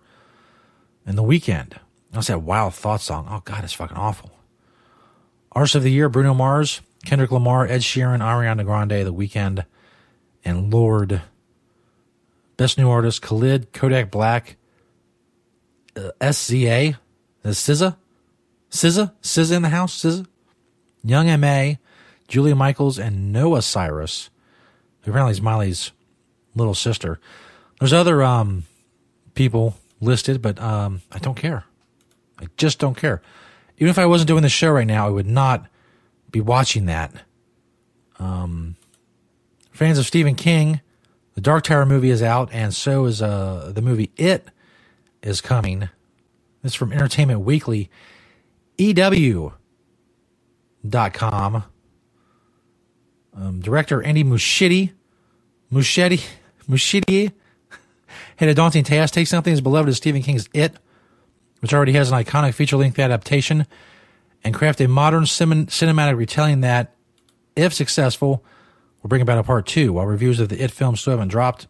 and 1.07 1.17
The 1.17 1.25
Weeknd. 1.25 1.79
That's 2.11 2.27
that 2.27 2.43
Wild 2.43 2.75
Thought 2.75 3.01
song. 3.01 3.27
Oh, 3.31 3.41
God, 3.43 3.65
it's 3.65 3.73
fucking 3.73 3.97
awful. 3.97 4.33
Artist 5.53 5.77
of 5.77 5.83
the 5.83 5.91
Year 5.91 6.11
Bruno 6.11 6.35
Mars, 6.35 6.83
Kendrick 7.05 7.31
Lamar, 7.31 7.67
Ed 7.67 7.81
Sheeran, 7.81 8.21
Ariana 8.21 8.65
Grande, 8.65 9.05
The 9.05 9.15
Weeknd, 9.15 9.65
and 10.45 10.73
Lorde. 10.73 11.23
Best 12.57 12.77
New 12.77 12.91
Artist 12.91 13.23
Khalid, 13.23 13.73
Kodak 13.73 14.11
Black, 14.11 14.57
uh, 15.97 16.11
SZA, 16.21 16.97
is 17.45 17.57
SZA? 17.57 17.97
SZA? 18.71 19.13
SZA 19.23 19.57
in 19.57 19.63
the 19.63 19.69
house? 19.69 20.03
SZA? 20.03 20.27
Young 21.05 21.29
M.A., 21.29 21.79
Julia 22.27 22.55
Michaels, 22.55 22.99
and 22.99 23.33
Noah 23.33 23.63
Cyrus, 23.63 24.31
who 25.03 25.13
apparently 25.13 25.33
is 25.33 25.41
Miley's 25.41 25.93
little 26.55 26.75
sister. 26.75 27.21
There's 27.79 27.93
other 27.93 28.23
um, 28.23 28.65
people 29.35 29.77
listed, 30.01 30.43
but 30.43 30.61
um, 30.61 31.03
I 31.13 31.19
don't 31.19 31.37
care. 31.37 31.65
I 32.39 32.49
just 32.57 32.79
don't 32.79 32.97
care. 32.97 33.23
Even 33.79 33.91
if 33.91 33.99
I 33.99 34.07
wasn't 34.07 34.29
doing 34.29 34.43
the 34.43 34.49
show 34.49 34.71
right 34.71 34.87
now, 34.87 35.07
I 35.07 35.11
would 35.11 35.27
not 35.27 35.67
be 36.31 36.41
watching 36.41 36.87
that 36.87 37.13
um, 38.19 38.77
Fans 39.71 39.99
of 39.99 40.07
Stephen 40.07 40.35
King, 40.35 40.81
the 41.35 41.41
Dark 41.41 41.65
Tower 41.65 41.87
movie 41.87 42.11
is 42.11 42.23
out, 42.23 42.49
and 42.53 42.75
so 42.75 43.05
is 43.05 43.23
uh, 43.23 43.71
the 43.75 43.83
movie 43.83 44.11
It 44.17 44.49
is 45.23 45.41
coming. 45.41 45.89
This 46.63 46.73
is 46.73 46.75
from 46.75 46.93
Entertainment 46.93 47.41
Weekly. 47.41 47.91
EW.com. 48.77 49.55
Um, 53.35 53.61
director 53.61 54.03
Andy 54.03 54.25
Muschietti, 54.25 54.93
Muschietti, 55.73 56.25
Muschietti 56.69 57.33
had 58.37 58.49
a 58.49 58.55
daunting 58.55 58.83
task. 58.83 59.15
Take 59.15 59.29
something 59.29 59.53
as 59.53 59.61
beloved 59.61 59.89
as 59.89 59.97
Stephen 59.97 60.23
King's 60.23 60.49
It, 60.53 60.75
which 61.61 61.73
already 61.73 61.93
has 61.93 62.11
an 62.11 62.19
iconic 62.19 62.55
feature 62.55 62.77
length 62.77 62.99
adaptation, 62.99 63.67
and 64.49 64.55
craft 64.55 64.81
a 64.81 64.89
modern 64.89 65.27
cin- 65.27 65.67
cinematic 65.67 66.17
retelling 66.17 66.63
that, 66.63 66.95
if 67.55 67.75
successful, 67.75 68.43
will 69.03 69.09
bring 69.09 69.21
about 69.21 69.37
a 69.37 69.43
part 69.43 69.67
two. 69.67 69.93
While 69.93 70.07
reviews 70.07 70.41
of 70.41 70.49
the 70.49 70.63
It 70.63 70.71
film 70.71 70.97
still 70.97 71.11
haven't 71.11 71.29
dropped, 71.29 71.67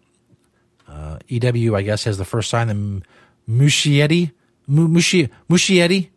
uh, 0.87 1.19
EW, 1.27 1.75
I 1.75 1.83
guess, 1.83 2.05
has 2.05 2.19
the 2.19 2.25
first 2.25 2.49
sign 2.49 2.69
that 2.69 3.03
Muschietti, 3.49 4.31
Muschietti, 4.71 5.29
Muschietti 5.51 6.11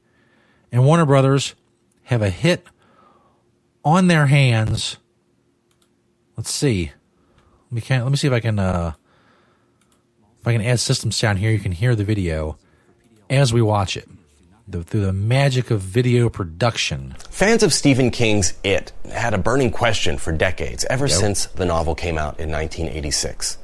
and 0.71 0.85
Warner 0.85 1.07
Brothers 1.07 1.55
have 2.03 2.21
a 2.21 2.29
hit 2.29 2.67
on 3.83 4.05
their 4.05 4.27
hands. 4.27 4.97
Let's 6.37 6.51
see. 6.51 6.91
Let 7.71 7.71
me 7.71 7.81
can 7.81 8.03
let 8.03 8.11
me 8.11 8.17
see 8.17 8.27
if 8.27 8.33
I 8.33 8.39
can 8.39 8.59
uh 8.59 8.93
if 10.39 10.47
I 10.47 10.53
can 10.53 10.61
add 10.61 10.79
system 10.79 11.11
sound 11.11 11.39
here. 11.39 11.49
You 11.49 11.59
can 11.59 11.71
hear 11.71 11.95
the 11.95 12.03
video 12.03 12.57
as 13.29 13.51
we 13.51 13.63
watch 13.63 13.97
it 13.97 14.07
the, 14.71 14.83
through 14.83 15.01
the 15.01 15.13
magic 15.13 15.71
of 15.71 15.81
video 15.81 16.29
production. 16.29 17.15
Fans 17.29 17.63
of 17.63 17.73
Stephen 17.73 18.11
King's 18.11 18.53
It 18.63 18.91
had 19.11 19.33
a 19.33 19.37
burning 19.37 19.71
question 19.71 20.17
for 20.17 20.31
decades, 20.31 20.85
ever 20.89 21.07
Yep. 21.07 21.17
since 21.19 21.45
the 21.47 21.65
novel 21.65 21.95
came 21.95 22.17
out 22.17 22.39
in 22.39 22.49
1986. 22.51 23.57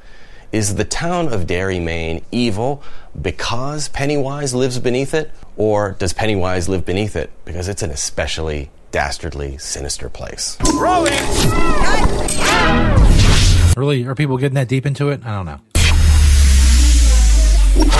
Is 0.50 0.76
the 0.76 0.84
town 0.84 1.28
of 1.28 1.46
Derry, 1.46 1.78
Maine 1.78 2.24
evil 2.32 2.82
because 3.20 3.88
Pennywise 3.88 4.54
lives 4.54 4.78
beneath 4.78 5.12
it, 5.12 5.30
or 5.56 5.92
does 5.98 6.12
Pennywise 6.14 6.68
live 6.68 6.84
beneath 6.86 7.16
it 7.16 7.30
because 7.44 7.68
it's 7.68 7.82
an 7.82 7.90
especially 7.90 8.70
dastardly, 8.90 9.58
sinister 9.58 10.08
place? 10.08 10.56
Really, 13.76 14.06
are 14.06 14.14
people 14.14 14.38
getting 14.38 14.54
that 14.56 14.68
deep 14.68 14.86
into 14.86 15.10
it? 15.10 15.20
I 15.24 15.30
don't 15.36 15.46
know. 15.46 15.60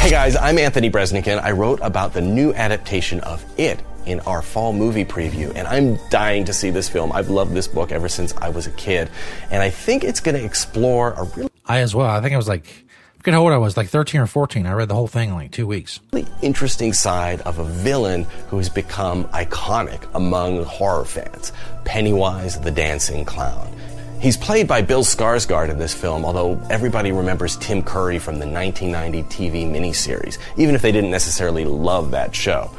Hey 0.08 0.14
guys, 0.14 0.36
I'm 0.36 0.56
Anthony 0.56 0.88
Breznican. 0.90 1.38
I 1.38 1.50
wrote 1.50 1.80
about 1.82 2.14
the 2.14 2.22
new 2.22 2.54
adaptation 2.54 3.20
of 3.20 3.44
It 3.58 3.82
in 4.06 4.20
our 4.20 4.40
fall 4.40 4.72
movie 4.72 5.04
preview, 5.04 5.54
and 5.54 5.68
I'm 5.68 5.98
dying 6.08 6.46
to 6.46 6.54
see 6.54 6.70
this 6.70 6.88
film. 6.88 7.12
I've 7.12 7.28
loved 7.28 7.52
this 7.52 7.68
book 7.68 7.92
ever 7.92 8.08
since 8.08 8.34
I 8.38 8.48
was 8.48 8.66
a 8.66 8.70
kid, 8.70 9.10
and 9.50 9.62
I 9.62 9.68
think 9.68 10.04
it's 10.04 10.20
going 10.20 10.34
to 10.34 10.42
explore 10.42 11.12
a 11.12 11.24
really 11.24 11.50
I 11.66 11.80
as 11.80 11.94
well. 11.94 12.08
I 12.08 12.22
think 12.22 12.32
I 12.32 12.38
was 12.38 12.48
like, 12.48 12.64
I 12.64 13.18
forget 13.18 13.34
how 13.34 13.42
old 13.42 13.52
I 13.52 13.58
was, 13.58 13.76
like 13.76 13.88
13 13.88 14.22
or 14.22 14.26
14. 14.26 14.64
I 14.64 14.72
read 14.72 14.88
the 14.88 14.94
whole 14.94 15.08
thing 15.08 15.28
in 15.28 15.34
like 15.34 15.50
two 15.50 15.66
weeks. 15.66 16.00
interesting 16.40 16.94
side 16.94 17.42
of 17.42 17.58
a 17.58 17.64
villain 17.64 18.24
who 18.48 18.56
has 18.56 18.70
become 18.70 19.24
iconic 19.26 20.08
among 20.14 20.64
horror 20.64 21.04
fans 21.04 21.52
Pennywise 21.84 22.58
the 22.58 22.70
Dancing 22.70 23.26
Clown. 23.26 23.70
He's 24.20 24.36
played 24.36 24.66
by 24.66 24.82
Bill 24.82 25.04
Skarsgård 25.04 25.70
in 25.70 25.78
this 25.78 25.94
film, 25.94 26.24
although 26.24 26.60
everybody 26.70 27.12
remembers 27.12 27.56
Tim 27.56 27.82
Curry 27.82 28.18
from 28.18 28.40
the 28.40 28.46
1990 28.46 29.22
TV 29.24 29.64
miniseries, 29.70 30.38
even 30.56 30.74
if 30.74 30.82
they 30.82 30.90
didn't 30.90 31.12
necessarily 31.12 31.64
love 31.64 32.10
that 32.10 32.34
show. 32.34 32.70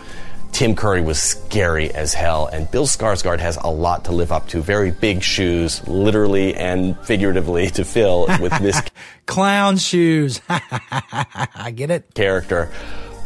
Tim 0.52 0.75
Curry 0.75 1.02
was 1.02 1.17
scary 1.21 1.91
as 1.91 2.13
hell, 2.13 2.47
and 2.47 2.69
Bill 2.71 2.86
Skarsgård 2.86 3.39
has 3.39 3.56
a 3.58 3.69
lot 3.69 4.06
to 4.06 4.12
live 4.12 4.34
up 4.34 4.49
to. 4.49 4.62
Very 4.62 4.91
big 4.91 5.23
shoes, 5.23 5.88
literally 5.88 6.56
and 6.56 6.97
figuratively, 7.06 7.69
to 7.69 7.86
fill 7.86 8.28
with 8.41 8.52
this 8.60 8.82
Clown 9.25 9.78
shoes. 9.78 10.41
I 10.49 11.71
get 11.73 11.89
it. 11.89 12.13
character. 12.15 12.69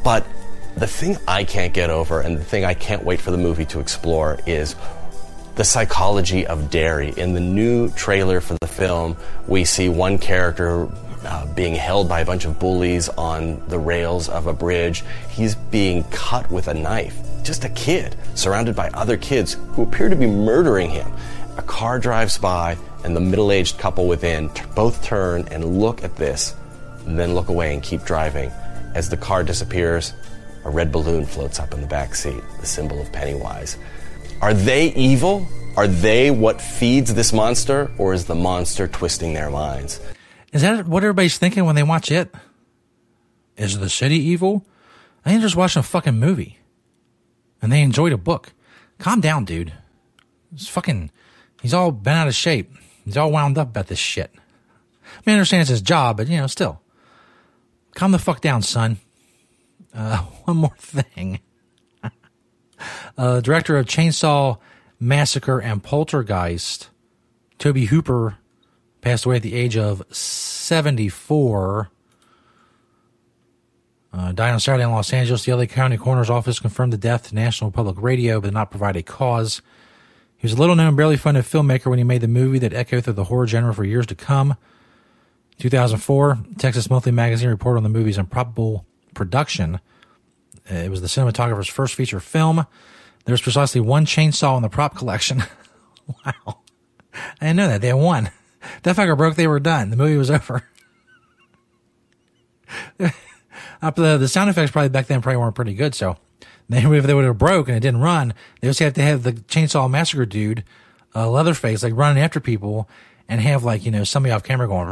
But 0.04 0.28
the 0.76 0.86
thing 0.86 1.18
I 1.28 1.46
can't 1.46 1.74
get 1.74 1.90
over, 1.90 2.22
and 2.22 2.38
the 2.38 2.44
thing 2.44 2.64
I 2.66 2.76
can't 2.76 3.04
wait 3.04 3.22
for 3.22 3.32
the 3.32 3.38
movie 3.38 3.66
to 3.66 3.80
explore, 3.80 4.38
is 4.46 4.76
the 5.56 5.64
psychology 5.64 6.48
of 6.48 6.70
Derry. 6.70 7.14
In 7.16 7.34
the 7.34 7.40
new 7.40 7.90
trailer 7.92 8.42
for 8.42 8.56
the 8.60 8.68
film, 8.68 9.16
we 9.48 9.66
see 9.66 9.88
one 9.88 10.18
character 10.18 10.90
uh, 11.26 11.46
being 11.54 11.76
held 11.76 12.10
by 12.10 12.22
a 12.22 12.26
bunch 12.26 12.46
of 12.46 12.60
bullies 12.60 13.08
on 13.10 13.62
the 13.70 13.78
rails 13.78 14.30
of 14.30 14.48
a 14.48 14.54
bridge. 14.54 15.04
He's 15.30 15.56
being 15.56 16.04
cut 16.06 16.50
with 16.52 16.68
a 16.68 16.74
knife. 16.74 17.18
Just 17.44 17.66
a 17.66 17.70
kid, 17.70 18.16
surrounded 18.36 18.76
by 18.76 18.90
other 18.90 19.18
kids 19.18 19.58
who 19.72 19.84
appear 19.84 20.10
to 20.10 20.16
be 20.16 20.28
murdering 20.28 20.90
him. 20.90 21.12
A 21.58 21.62
car 21.62 22.00
drives 22.00 22.38
by, 22.38 22.78
and 23.04 23.16
the 23.16 23.22
middle 23.22 23.52
aged 23.52 23.78
couple 23.78 24.08
within 24.08 24.50
t- 24.50 24.64
both 24.76 25.04
turn 25.04 25.48
and 25.52 25.80
look 25.80 26.04
at 26.04 26.16
this, 26.16 26.56
and 27.06 27.20
then 27.20 27.36
look 27.36 27.50
away 27.50 27.74
and 27.74 27.84
keep 27.84 28.04
driving. 28.04 28.50
As 28.96 29.10
the 29.10 29.18
car 29.18 29.44
disappears, 29.44 30.14
a 30.66 30.70
red 30.70 30.92
balloon 30.92 31.26
floats 31.26 31.60
up 31.60 31.74
in 31.74 31.82
the 31.82 31.88
back 31.88 32.16
seat, 32.16 32.42
the 32.60 32.66
symbol 32.66 33.00
of 33.02 33.12
Pennywise. 33.12 33.78
Are 34.44 34.54
they 34.54 34.88
evil? 34.96 35.48
Are 35.78 35.88
they 35.88 36.30
what 36.30 36.60
feeds 36.62 37.14
this 37.14 37.32
monster, 37.32 37.90
or 37.98 38.14
is 38.14 38.26
the 38.26 38.36
monster 38.36 38.90
twisting 38.90 39.34
their 39.34 39.50
minds? 39.50 40.02
Is 40.52 40.64
that 40.64 40.86
what 40.86 41.02
everybody's 41.02 41.38
thinking 41.38 41.64
when 41.64 41.76
they 41.76 41.82
watch 41.82 42.12
it? 42.12 42.30
Is 43.56 43.80
the 43.80 43.88
city 43.88 44.18
evil? 44.18 44.66
I 45.24 45.30
think 45.30 45.44
just 45.44 45.56
watching 45.56 45.80
a 45.80 45.84
fucking 45.84 46.20
movie. 46.20 46.60
And 47.62 47.72
they 47.72 47.82
enjoyed 47.82 48.12
a 48.12 48.18
book. 48.18 48.52
Calm 49.00 49.22
down, 49.22 49.46
dude. 49.46 49.72
It's 50.54 50.68
fucking, 50.68 51.10
he's 51.62 51.74
all 51.74 51.94
bent 51.94 52.18
out 52.18 52.28
of 52.28 52.36
shape. 52.36 52.70
He's 53.06 53.16
all 53.16 53.32
wound 53.32 53.58
up 53.58 53.70
about 53.70 53.88
this 53.88 53.98
shit. 53.98 54.30
I 54.36 55.22
mean, 55.26 55.36
I 55.36 55.40
understand 55.40 55.62
it's 55.62 55.70
his 55.70 55.82
job, 55.82 56.18
but 56.18 56.28
you 56.28 56.36
know, 56.36 56.48
still. 56.48 56.82
Calm 57.96 58.12
the 58.12 58.20
fuck 58.20 58.42
down, 58.42 58.62
son. 58.62 58.98
Uh, 59.94 60.18
one 60.44 60.58
more 60.58 60.76
thing. 60.78 61.40
Uh, 63.18 63.42
director 63.42 63.78
of 63.78 63.86
Chainsaw 63.86 64.58
Massacre 65.00 65.60
and 65.60 65.84
Poltergeist, 65.84 66.90
Tobe 67.60 67.78
Hooper, 67.78 68.38
passed 69.02 69.26
away 69.26 69.36
at 69.36 69.44
the 69.44 69.56
age 69.56 69.76
of 69.76 70.04
74. 70.16 71.90
Uh, 74.14 74.32
died 74.32 74.54
on 74.54 74.60
Saturday 74.60 74.84
in 74.84 74.92
Los 74.92 75.12
Angeles. 75.12 75.44
The 75.44 75.54
LA 75.54 75.66
County 75.66 75.98
Coroner's 75.98 76.30
Office 76.30 76.60
confirmed 76.60 76.94
the 76.94 76.98
death 76.98 77.30
to 77.30 77.36
National 77.36 77.72
Public 77.72 77.96
Radio, 78.00 78.40
but 78.40 78.48
did 78.48 78.54
not 78.54 78.70
provide 78.70 78.96
a 78.96 79.04
cause. 79.04 79.62
He 80.38 80.46
was 80.46 80.54
a 80.54 80.58
little 80.58 80.76
known, 80.76 80.96
barely 80.96 81.18
funded 81.18 81.46
filmmaker 81.46 81.88
when 81.88 81.98
he 81.98 82.04
made 82.04 82.22
the 82.22 82.28
movie 82.28 82.60
that 82.60 82.74
echoed 82.74 83.06
through 83.06 83.14
the 83.14 83.24
horror 83.26 83.48
genre 83.48 83.74
for 83.74 83.84
years 83.84 84.06
to 84.08 84.16
come. 84.16 84.56
2004, 85.60 86.40
Texas 86.58 86.90
Monthly 86.90 87.12
Magazine 87.12 87.50
reported 87.50 87.78
on 87.78 87.84
the 87.84 87.90
movie's 87.90 88.18
improbable 88.18 88.86
production. 89.14 89.80
It 90.66 90.90
was 90.90 91.02
the 91.02 91.08
cinematographer's 91.08 91.68
first 91.68 91.96
feature 91.96 92.20
film. 92.20 92.66
There's 93.26 93.42
precisely 93.42 93.82
one 93.82 94.06
chainsaw 94.06 94.56
in 94.58 94.64
the 94.64 94.70
prop 94.70 94.96
collection. 94.96 95.44
wow. 96.26 96.60
I 97.14 97.48
didn't 97.48 97.58
know 97.58 97.68
that. 97.68 97.82
They 97.82 97.88
had 97.88 97.96
one. 97.96 98.32
That 98.84 98.96
fucker 98.96 99.18
broke, 99.18 99.36
they 99.36 99.48
were 99.48 99.60
done. 99.60 99.90
The 99.90 99.98
movie 99.98 100.18
was 100.18 100.32
over. 100.32 100.64
Up 103.82 103.96
the, 103.96 104.18
the 104.18 104.28
sound 104.28 104.50
effects 104.50 104.72
probably 104.72 104.90
back 104.90 105.08
then 105.08 105.22
probably 105.22 105.38
weren't 105.38 105.56
pretty 105.56 105.74
good, 105.74 105.94
so 105.94 106.18
they, 106.70 106.80
if 106.98 107.06
they 107.06 107.14
would 107.14 107.26
have 107.26 107.38
broke 107.38 107.68
and 107.68 107.78
it 107.78 107.82
didn't 107.82 108.02
run, 108.02 108.34
they 108.62 108.68
just 108.68 108.80
have 108.80 108.94
to 108.94 109.02
have 109.02 109.24
the 109.24 109.34
chainsaw 109.34 109.90
massacre 109.90 110.26
dude, 110.26 110.64
uh, 111.16 111.30
Leatherface, 111.30 111.84
like 111.84 111.94
running 111.96 112.24
after 112.24 112.40
people 112.40 112.90
and 113.28 113.42
have 113.42 113.64
like, 113.64 113.86
you 113.86 113.92
know, 113.92 114.04
somebody 114.04 114.32
off 114.32 114.44
camera 114.44 114.68
going, 114.68 114.88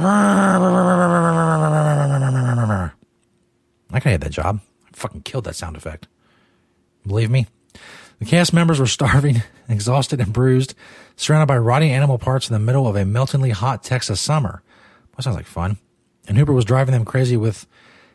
could 3.95 4.13
have 4.13 4.21
that 4.21 4.31
job. 4.31 4.61
I 4.87 4.91
fucking 4.93 5.23
killed 5.23 5.45
that 5.45 5.57
sound 5.57 5.77
effect. 5.77 6.07
Believe 7.07 7.31
me. 7.31 7.47
The 8.19 8.27
cast 8.27 8.53
members 8.53 8.79
were 8.79 8.87
starving, 8.87 9.43
exhausted, 9.69 10.21
and 10.21 10.33
bruised, 10.33 10.75
surrounded 11.17 11.47
by 11.47 11.59
rotting 11.59 11.91
animal 11.91 12.19
parts 12.19 12.49
in 12.49 12.53
the 12.53 12.61
middle 12.61 12.87
of 12.87 12.95
a 12.95 13.05
meltingly 13.05 13.51
hot 13.51 13.83
Texas 13.83 14.21
summer. 14.21 14.63
That 15.17 15.23
sounds 15.23 15.37
like 15.37 15.47
fun. 15.47 15.79
And 16.29 16.39
Hooper 16.39 16.53
was 16.53 16.65
driving 16.65 16.93
them 16.93 17.05
crazy 17.05 17.37
with 17.37 17.67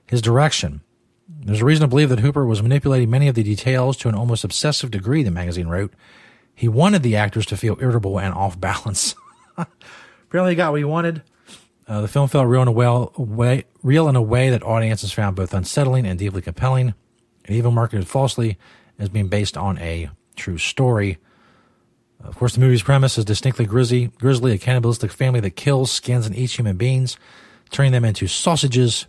his 0.06 0.22
direction. 0.22 0.82
There's 1.28 1.62
a 1.62 1.66
reason 1.66 1.82
to 1.82 1.88
believe 1.88 2.10
that 2.10 2.20
Hooper 2.20 2.46
was 2.46 2.62
manipulating 2.62 3.10
many 3.10 3.28
of 3.28 3.36
the 3.36 3.44
details 3.44 3.98
to 3.98 4.10
an 4.10 4.16
almost 4.16 4.44
obsessive 4.44 4.92
degree, 4.92 5.24
the 5.24 5.32
magazine 5.32 5.68
wrote. 5.68 5.94
He 6.54 6.68
wanted 6.68 7.04
the 7.04 7.16
actors 7.16 7.46
to 7.48 7.58
feel 7.58 7.78
irritable 7.82 8.20
and 8.20 8.34
off 8.34 8.60
balance. 8.60 9.16
Apparently, 9.58 10.54
he 10.54 10.56
got 10.56 10.72
what 10.72 10.78
he 10.78 10.86
wanted. 10.86 11.24
Uh, 11.88 12.02
the 12.02 12.08
film 12.08 12.28
felt 12.28 12.48
real 12.48 12.64
in 12.64 12.68
a 12.68 12.72
well, 12.72 13.14
way, 13.16 13.64
real 13.84 14.08
in 14.08 14.16
a 14.16 14.22
way 14.22 14.50
that 14.50 14.64
audiences 14.64 15.12
found 15.12 15.36
both 15.36 15.54
unsettling 15.54 16.06
and 16.06 16.18
deeply 16.18 16.42
compelling, 16.42 16.96
and 17.46 17.56
even 17.56 17.74
marketed 17.74 18.08
falsely 18.08 18.58
as 18.98 19.10
being 19.10 19.28
based 19.28 19.56
on 19.56 19.78
a 19.78 20.10
true 20.36 20.58
story. 20.58 21.18
Of 22.24 22.38
course, 22.38 22.56
the 22.56 22.60
movie's 22.60 22.82
premise 22.82 23.18
is 23.18 23.26
distinctly 23.26 23.66
grisly, 23.66 24.08
grisly, 24.20 24.52
a 24.54 24.58
cannibalistic 24.58 25.12
family 25.12 25.40
that 25.42 25.52
kills, 25.52 25.92
skins, 25.92 26.26
and 26.26 26.36
eats 26.36 26.58
human 26.58 26.76
beings, 26.76 27.18
turning 27.70 27.92
them 27.92 28.06
into 28.06 28.28
sausages. 28.28 29.06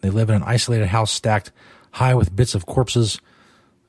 They 0.00 0.10
live 0.10 0.28
in 0.28 0.36
an 0.36 0.42
isolated 0.42 0.88
house 0.88 1.12
stacked 1.12 1.52
high 1.92 2.14
with 2.14 2.34
bits 2.34 2.56
of 2.56 2.66
corpses. 2.66 3.20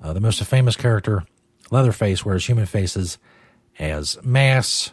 Uh, 0.02 0.14
the 0.14 0.20
most 0.20 0.44
famous 0.44 0.76
character, 0.76 1.24
Leatherface, 1.72 2.24
wears 2.24 2.46
human 2.46 2.68
faces 2.68 3.18
as 3.80 4.24
masks. 4.24 4.92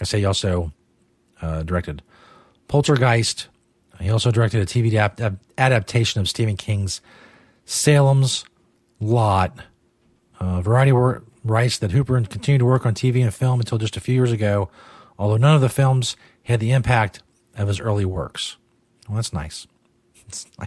I 0.00 0.04
say 0.04 0.24
also 0.24 0.72
uh, 1.44 1.62
directed 1.62 2.02
Poltergeist. 2.68 3.48
He 4.00 4.10
also 4.10 4.30
directed 4.30 4.60
a 4.62 4.66
TV 4.66 4.88
adapt- 4.88 5.20
adaptation 5.56 6.20
of 6.20 6.28
Stephen 6.28 6.56
King's 6.56 7.00
Salem's 7.64 8.44
Lot. 9.00 9.56
Uh, 10.40 10.60
variety 10.60 10.92
wor- 10.92 11.22
writes 11.44 11.78
that 11.78 11.92
Hooper 11.92 12.20
continued 12.22 12.58
to 12.58 12.64
work 12.64 12.84
on 12.86 12.94
TV 12.94 13.22
and 13.22 13.32
film 13.32 13.60
until 13.60 13.78
just 13.78 13.96
a 13.96 14.00
few 14.00 14.14
years 14.14 14.32
ago, 14.32 14.68
although 15.18 15.36
none 15.36 15.54
of 15.54 15.60
the 15.60 15.68
films 15.68 16.16
had 16.44 16.60
the 16.60 16.72
impact 16.72 17.22
of 17.56 17.68
his 17.68 17.78
early 17.80 18.04
works. 18.04 18.56
Well, 19.08 19.16
that's 19.16 19.32
nice. 19.32 19.66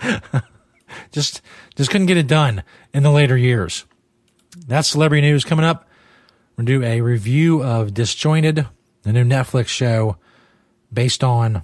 Just 1.12 1.42
just 1.76 1.90
couldn't 1.90 2.06
get 2.06 2.16
it 2.16 2.26
done 2.26 2.62
in 2.92 3.02
the 3.02 3.10
later 3.10 3.36
years. 3.36 3.84
That's 4.66 4.88
celebrity 4.88 5.20
news 5.22 5.44
coming 5.44 5.64
up. 5.64 5.88
We're 6.56 6.64
gonna 6.64 6.78
do 6.78 6.84
a 6.84 7.00
review 7.00 7.62
of 7.62 7.94
Disjointed, 7.94 8.66
the 9.08 9.12
new 9.14 9.24
Netflix 9.24 9.68
show 9.68 10.16
based 10.92 11.24
on 11.24 11.62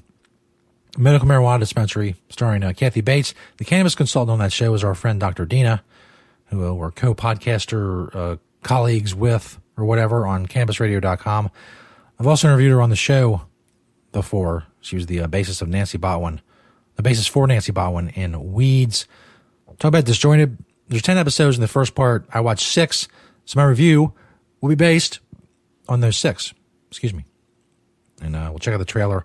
medical 0.96 1.28
marijuana 1.28 1.60
dispensary 1.60 2.16
starring 2.30 2.64
uh, 2.64 2.72
Kathy 2.72 3.00
Bates. 3.00 3.34
The 3.58 3.64
cannabis 3.64 3.94
consultant 3.94 4.32
on 4.32 4.38
that 4.38 4.52
show 4.52 4.74
is 4.74 4.82
our 4.82 4.94
friend 4.94 5.20
Dr. 5.20 5.44
Dina, 5.44 5.82
who 6.46 6.66
uh, 6.66 6.72
we're 6.72 6.90
co-podcaster 6.90 8.14
uh, 8.14 8.36
colleagues 8.62 9.14
with 9.14 9.60
or 9.76 9.84
whatever 9.84 10.26
on 10.26 10.46
cannabisradio.com. 10.46 11.50
I've 12.18 12.26
also 12.26 12.48
interviewed 12.48 12.72
her 12.72 12.80
on 12.80 12.90
the 12.90 12.96
show 12.96 13.42
before. 14.12 14.64
She 14.80 14.96
was 14.96 15.06
the 15.06 15.20
uh, 15.20 15.26
basis 15.26 15.60
of 15.60 15.68
Nancy 15.68 15.98
Botwin, 15.98 16.40
the 16.96 17.02
basis 17.02 17.26
for 17.26 17.46
Nancy 17.46 17.72
Botwin 17.72 18.16
in 18.16 18.52
Weeds. 18.52 19.06
Talk 19.78 19.88
about 19.88 20.04
Disjointed. 20.04 20.56
There's 20.88 21.02
10 21.02 21.18
episodes 21.18 21.56
in 21.56 21.60
the 21.60 21.68
first 21.68 21.94
part. 21.94 22.24
I 22.32 22.40
watched 22.40 22.66
six. 22.68 23.08
So 23.44 23.58
my 23.58 23.64
review 23.64 24.12
will 24.60 24.68
be 24.68 24.74
based 24.74 25.20
on 25.88 26.00
those 26.00 26.16
six. 26.16 26.54
Excuse 26.90 27.12
me. 27.12 27.24
And 28.24 28.34
uh, 28.34 28.48
we'll 28.50 28.58
check 28.58 28.74
out 28.74 28.78
the 28.78 28.84
trailer 28.84 29.24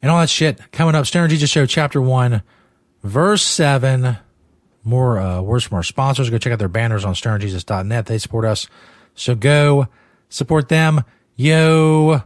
and 0.00 0.10
all 0.10 0.20
that 0.20 0.30
shit 0.30 0.72
coming 0.72 0.94
up. 0.94 1.06
Stoner 1.06 1.28
Jesus 1.28 1.50
Show, 1.50 1.66
Chapter 1.66 2.00
1, 2.00 2.42
Verse 3.04 3.42
7. 3.42 4.16
More 4.82 5.18
uh, 5.18 5.42
words 5.42 5.64
from 5.64 5.76
our 5.76 5.82
sponsors. 5.82 6.30
Go 6.30 6.38
check 6.38 6.52
out 6.52 6.58
their 6.58 6.68
banners 6.68 7.04
on 7.04 7.14
stonerjesus.net. 7.14 8.06
They 8.06 8.18
support 8.18 8.46
us. 8.46 8.66
So 9.14 9.34
go 9.34 9.88
support 10.28 10.68
them. 10.68 11.04
Yo. 11.36 12.22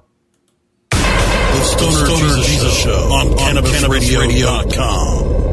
The 0.90 1.64
Stoner, 1.64 2.06
Stoner 2.06 2.42
Jesus, 2.44 2.78
Show 2.78 2.92
on, 2.92 3.32
on 3.32 3.38
CannabisRadio.com. 3.38 5.47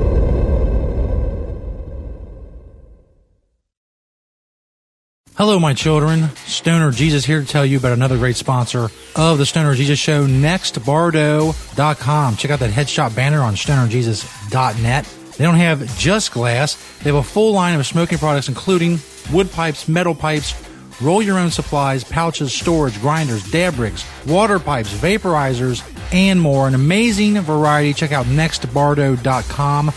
Hello, 5.37 5.59
my 5.59 5.73
children. 5.73 6.29
Stoner 6.45 6.91
Jesus 6.91 7.25
here 7.25 7.41
to 7.41 7.45
tell 7.45 7.65
you 7.65 7.77
about 7.77 7.91
another 7.91 8.17
great 8.17 8.37
sponsor 8.37 8.87
of 9.17 9.37
the 9.37 9.45
Stoner 9.45 9.75
Jesus 9.75 9.99
Show, 9.99 10.25
nextbardo.com. 10.25 12.37
Check 12.37 12.51
out 12.51 12.59
that 12.59 12.71
headshot 12.71 13.13
banner 13.13 13.41
on 13.41 13.55
stonerjesus.net. 13.55 15.05
They 15.37 15.43
don't 15.43 15.55
have 15.55 15.97
just 15.97 16.31
glass. 16.31 16.75
They 16.99 17.09
have 17.09 17.15
a 17.15 17.23
full 17.23 17.51
line 17.51 17.77
of 17.77 17.85
smoking 17.85 18.17
products, 18.17 18.47
including 18.47 18.99
wood 19.33 19.51
pipes, 19.51 19.89
metal 19.89 20.15
pipes, 20.15 20.55
roll 21.01 21.21
your 21.21 21.37
own 21.37 21.51
supplies, 21.51 22.05
pouches, 22.05 22.53
storage, 22.53 22.97
grinders, 23.01 23.43
dab 23.51 23.77
rigs, 23.77 24.05
water 24.25 24.57
pipes, 24.57 24.93
vaporizers, 24.93 25.83
and 26.13 26.39
more. 26.39 26.65
An 26.65 26.75
amazing 26.75 27.41
variety. 27.41 27.93
Check 27.93 28.13
out 28.13 28.25
nextbardo.com. 28.27 29.91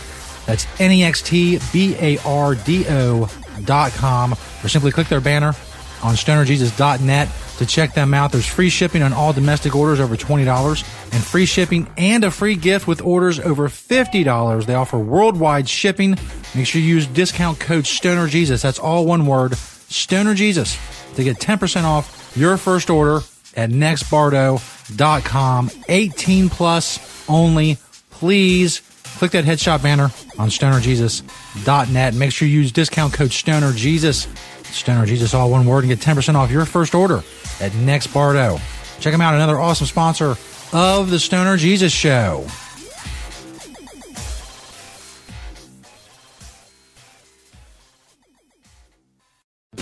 That's 0.45 0.67
N 0.81 0.91
E 0.91 1.03
X 1.03 1.21
T 1.21 1.59
B 1.71 1.95
A 1.97 2.17
R 2.25 2.55
D 2.55 2.85
O 2.89 3.29
dot 3.65 3.91
com 3.93 4.33
or 4.63 4.69
simply 4.69 4.91
click 4.91 5.07
their 5.07 5.21
banner 5.21 5.53
on 6.01 6.15
stonerjesus.net 6.15 7.29
to 7.57 7.65
check 7.65 7.93
them 7.93 8.13
out. 8.13 8.31
There's 8.31 8.45
free 8.45 8.69
shipping 8.69 9.03
on 9.03 9.13
all 9.13 9.33
domestic 9.33 9.75
orders 9.75 9.99
over 9.99 10.15
$20 10.15 11.13
and 11.13 11.23
free 11.23 11.45
shipping 11.45 11.89
and 11.97 12.23
a 12.23 12.31
free 12.31 12.55
gift 12.55 12.87
with 12.87 13.01
orders 13.01 13.39
over 13.39 13.67
$50. 13.67 14.65
They 14.65 14.75
offer 14.75 14.97
worldwide 14.97 15.67
shipping. 15.67 16.17
Make 16.55 16.67
sure 16.67 16.81
you 16.81 16.87
use 16.87 17.05
discount 17.05 17.59
code 17.59 17.83
STONERJesus. 17.83 18.61
That's 18.61 18.79
all 18.79 19.05
one 19.05 19.25
word, 19.25 19.51
STONERJesus, 19.51 21.15
to 21.15 21.23
get 21.23 21.37
10% 21.37 21.83
off 21.83 22.33
your 22.35 22.57
first 22.57 22.89
order 22.89 23.19
at 23.55 23.69
nextbardo.com. 23.69 25.71
18 25.89 26.49
plus 26.49 27.29
only. 27.29 27.77
Please 28.11 28.81
click 29.17 29.31
that 29.31 29.43
headshot 29.43 29.83
banner 29.83 30.11
on 30.39 30.49
stonerjesus.net. 30.49 32.13
Make 32.15 32.31
sure 32.31 32.47
you 32.47 32.61
use 32.61 32.71
discount 32.71 33.13
code 33.13 33.29
STONERJesus. 33.29 34.27
STONERJESUS, 34.71 35.33
all 35.33 35.51
one 35.51 35.65
word, 35.65 35.83
and 35.83 35.89
get 35.89 35.99
10% 35.99 36.35
off 36.35 36.49
your 36.49 36.65
first 36.65 36.95
order 36.95 37.21
at 37.59 37.75
Next 37.75 38.07
Bardo. 38.07 38.59
Check 38.99 39.11
them 39.11 39.21
out, 39.21 39.35
another 39.35 39.59
awesome 39.59 39.87
sponsor 39.87 40.35
of 40.71 41.09
the 41.09 41.19
Stoner 41.19 41.57
Jesus 41.57 41.91
Show. 41.91 42.45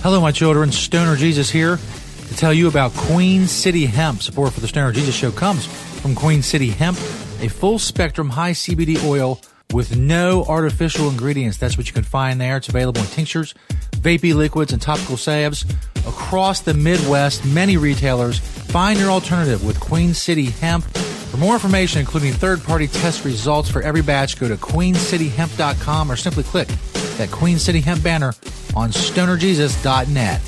Hello, 0.01 0.21
my 0.21 0.31
children. 0.31 0.71
Stoner 0.71 1.15
Jesus 1.17 1.49
here 1.49 1.77
to 1.77 2.37
tell 2.37 2.53
you 2.53 2.67
about 2.67 2.93
Queen 2.93 3.45
City 3.47 3.85
Hemp. 3.85 4.21
Support 4.21 4.53
for 4.53 4.61
the 4.61 4.67
Stoner 4.67 4.91
Jesus 4.91 5.13
Show 5.13 5.31
comes 5.31 5.65
from 6.01 6.15
Queen 6.15 6.41
City 6.41 6.69
Hemp, 6.69 6.97
a 7.41 7.49
full 7.49 7.77
spectrum 7.77 8.29
high 8.29 8.51
CBD 8.51 9.03
oil 9.05 9.41
with 9.73 9.97
no 9.97 10.43
artificial 10.45 11.09
ingredients. 11.09 11.57
That's 11.57 11.77
what 11.77 11.87
you 11.87 11.93
can 11.93 12.03
find 12.03 12.39
there. 12.39 12.57
It's 12.57 12.69
available 12.69 13.01
in 13.01 13.07
tinctures, 13.07 13.53
vapey 13.91 14.33
liquids, 14.33 14.73
and 14.73 14.81
topical 14.81 15.17
salves 15.17 15.65
across 16.07 16.61
the 16.61 16.73
Midwest. 16.73 17.45
Many 17.45 17.77
retailers 17.77 18.39
find 18.39 18.99
your 18.99 19.09
alternative 19.09 19.65
with 19.65 19.79
Queen 19.79 20.13
City 20.13 20.45
Hemp. 20.45 20.83
For 20.85 21.37
more 21.37 21.53
information, 21.53 21.99
including 21.99 22.33
third 22.33 22.63
party 22.63 22.87
test 22.87 23.25
results 23.25 23.69
for 23.69 23.81
every 23.81 24.01
batch, 24.01 24.39
go 24.39 24.47
to 24.47 24.55
queencityhemp.com 24.55 26.11
or 26.11 26.15
simply 26.15 26.43
click 26.43 26.69
that 27.17 27.29
Queen 27.31 27.59
City 27.59 27.81
Hemp 27.81 28.01
banner 28.01 28.33
on 28.75 28.91
stonerjesus.net. 28.91 30.41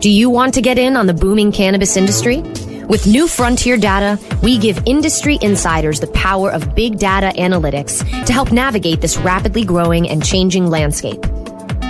Do 0.00 0.10
you 0.10 0.28
want 0.28 0.54
to 0.54 0.60
get 0.60 0.78
in 0.78 0.96
on 0.96 1.06
the 1.06 1.14
booming 1.14 1.50
cannabis 1.50 1.96
industry? 1.96 2.42
With 2.88 3.06
New 3.06 3.28
Frontier 3.28 3.78
Data, 3.78 4.20
we 4.42 4.58
give 4.58 4.82
industry 4.84 5.38
insiders 5.40 6.00
the 6.00 6.06
power 6.08 6.52
of 6.52 6.74
big 6.74 6.98
data 6.98 7.32
analytics 7.38 7.98
to 8.26 8.32
help 8.32 8.52
navigate 8.52 9.00
this 9.00 9.16
rapidly 9.16 9.64
growing 9.64 10.08
and 10.10 10.22
changing 10.22 10.68
landscape. 10.68 11.24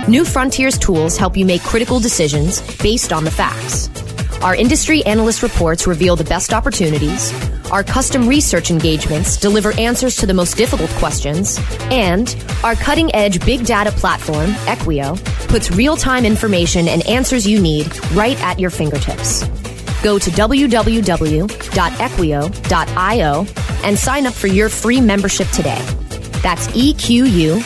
New 0.07 0.23
Frontier's 0.23 0.77
tools 0.77 1.17
help 1.17 1.35
you 1.35 1.45
make 1.45 1.61
critical 1.63 1.99
decisions 1.99 2.61
based 2.77 3.11
on 3.11 3.25
the 3.25 3.31
facts. 3.31 3.89
Our 4.41 4.55
industry 4.55 5.05
analyst 5.05 5.43
reports 5.43 5.85
reveal 5.85 6.15
the 6.15 6.23
best 6.23 6.53
opportunities. 6.53 7.33
Our 7.71 7.83
custom 7.83 8.27
research 8.27 8.71
engagements 8.71 9.35
deliver 9.35 9.77
answers 9.79 10.15
to 10.17 10.25
the 10.25 10.33
most 10.33 10.55
difficult 10.55 10.91
questions. 10.91 11.59
And 11.91 12.33
our 12.63 12.75
cutting 12.75 13.13
edge 13.13 13.45
big 13.45 13.65
data 13.65 13.91
platform, 13.91 14.51
Equio, 14.65 15.21
puts 15.49 15.71
real 15.71 15.97
time 15.97 16.25
information 16.25 16.87
and 16.87 17.05
answers 17.05 17.45
you 17.45 17.61
need 17.61 17.87
right 18.11 18.41
at 18.41 18.59
your 18.59 18.69
fingertips. 18.69 19.43
Go 20.05 20.19
to 20.19 20.29
www.equio.io 20.29 21.45
and 23.83 23.97
sign 23.97 24.27
up 24.27 24.35
for 24.35 24.45
your 24.45 24.69
free 24.69 25.01
membership 25.01 25.49
today. 25.49 25.83
That's 26.43 26.67
EQUIO.io 26.67 27.63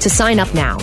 to 0.00 0.10
sign 0.10 0.38
up 0.38 0.54
now. 0.54 0.76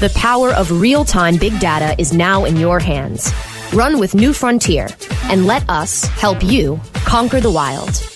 The 0.00 0.12
power 0.16 0.50
of 0.50 0.80
real 0.80 1.04
time 1.04 1.36
big 1.36 1.60
data 1.60 1.94
is 1.96 2.12
now 2.12 2.44
in 2.44 2.56
your 2.56 2.80
hands. 2.80 3.32
Run 3.72 4.00
with 4.00 4.16
New 4.16 4.32
Frontier 4.32 4.88
and 5.30 5.46
let 5.46 5.70
us 5.70 6.04
help 6.06 6.42
you 6.42 6.80
conquer 7.04 7.38
the 7.40 7.52
wild. 7.52 8.15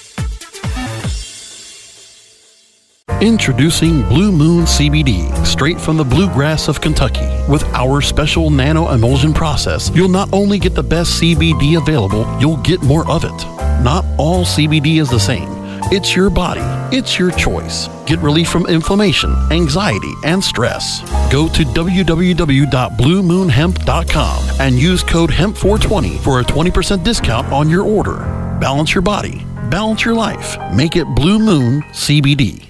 Introducing 3.20 4.00
Blue 4.08 4.32
Moon 4.32 4.64
CBD, 4.64 5.30
straight 5.44 5.78
from 5.78 5.98
the 5.98 6.04
bluegrass 6.04 6.68
of 6.68 6.80
Kentucky. 6.80 7.28
With 7.50 7.62
our 7.74 8.00
special 8.00 8.48
nano 8.48 8.88
emulsion 8.92 9.34
process, 9.34 9.90
you'll 9.94 10.08
not 10.08 10.32
only 10.32 10.58
get 10.58 10.74
the 10.74 10.82
best 10.82 11.20
CBD 11.20 11.76
available, 11.76 12.24
you'll 12.40 12.56
get 12.62 12.80
more 12.80 13.06
of 13.10 13.24
it. 13.24 13.44
Not 13.84 14.06
all 14.16 14.46
CBD 14.46 15.02
is 15.02 15.10
the 15.10 15.20
same. 15.20 15.50
It's 15.92 16.16
your 16.16 16.30
body, 16.30 16.62
it's 16.96 17.18
your 17.18 17.30
choice. 17.32 17.88
Get 18.06 18.20
relief 18.20 18.48
from 18.48 18.66
inflammation, 18.66 19.34
anxiety, 19.50 20.14
and 20.24 20.42
stress. 20.42 21.02
Go 21.30 21.46
to 21.48 21.62
www.bluemoonhemp.com 21.62 24.44
and 24.60 24.74
use 24.76 25.02
code 25.02 25.30
HEMP420 25.30 26.20
for 26.20 26.40
a 26.40 26.44
20% 26.44 27.04
discount 27.04 27.52
on 27.52 27.68
your 27.68 27.84
order. 27.84 28.16
Balance 28.62 28.94
your 28.94 29.02
body, 29.02 29.44
balance 29.68 30.06
your 30.06 30.14
life. 30.14 30.56
Make 30.72 30.96
it 30.96 31.04
Blue 31.14 31.38
Moon 31.38 31.82
CBD. 31.92 32.69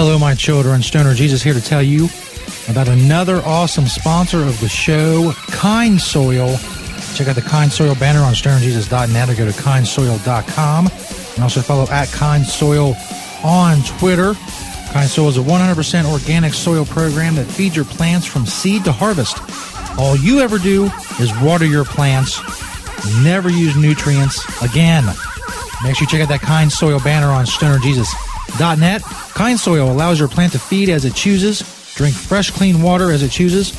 Hello, 0.00 0.16
my 0.16 0.36
children. 0.36 0.80
Stoner 0.80 1.12
Jesus 1.12 1.42
here 1.42 1.54
to 1.54 1.60
tell 1.60 1.82
you 1.82 2.08
about 2.68 2.86
another 2.86 3.42
awesome 3.44 3.88
sponsor 3.88 4.44
of 4.44 4.60
the 4.60 4.68
show, 4.68 5.32
Kind 5.48 6.00
Soil. 6.00 6.56
Check 7.16 7.26
out 7.26 7.34
the 7.34 7.42
Kind 7.42 7.72
Soil 7.72 7.96
banner 7.96 8.20
on 8.20 8.32
stonerjesus.net 8.32 9.28
or 9.28 9.34
go 9.34 9.50
to 9.50 9.58
kindsoil.com. 9.58 10.86
And 10.86 11.42
also 11.42 11.60
follow 11.60 11.88
at 11.90 12.06
Kind 12.12 12.46
Soil 12.46 12.94
on 13.42 13.82
Twitter. 13.98 14.34
Kind 14.92 15.10
Soil 15.10 15.30
is 15.30 15.36
a 15.36 15.40
100% 15.40 16.12
organic 16.12 16.54
soil 16.54 16.84
program 16.84 17.34
that 17.34 17.46
feeds 17.46 17.74
your 17.74 17.84
plants 17.84 18.24
from 18.24 18.46
seed 18.46 18.84
to 18.84 18.92
harvest. 18.92 19.38
All 19.98 20.14
you 20.14 20.38
ever 20.38 20.58
do 20.58 20.88
is 21.18 21.36
water 21.40 21.64
your 21.64 21.84
plants, 21.84 22.38
never 23.24 23.50
use 23.50 23.76
nutrients 23.76 24.62
again. 24.62 25.06
Make 25.82 25.96
sure 25.96 26.04
you 26.04 26.06
check 26.06 26.20
out 26.20 26.28
that 26.28 26.40
Kind 26.40 26.70
Soil 26.70 27.00
banner 27.00 27.32
on 27.32 27.46
stonerjesus.net. 28.48 29.02
Kind 29.02 29.60
Soil 29.60 29.90
allows 29.90 30.18
your 30.18 30.28
plant 30.28 30.52
to 30.52 30.58
feed 30.58 30.88
as 30.88 31.04
it 31.04 31.14
chooses, 31.14 31.60
drink 31.94 32.14
fresh, 32.14 32.50
clean 32.50 32.82
water 32.82 33.10
as 33.10 33.22
it 33.22 33.30
chooses, 33.30 33.74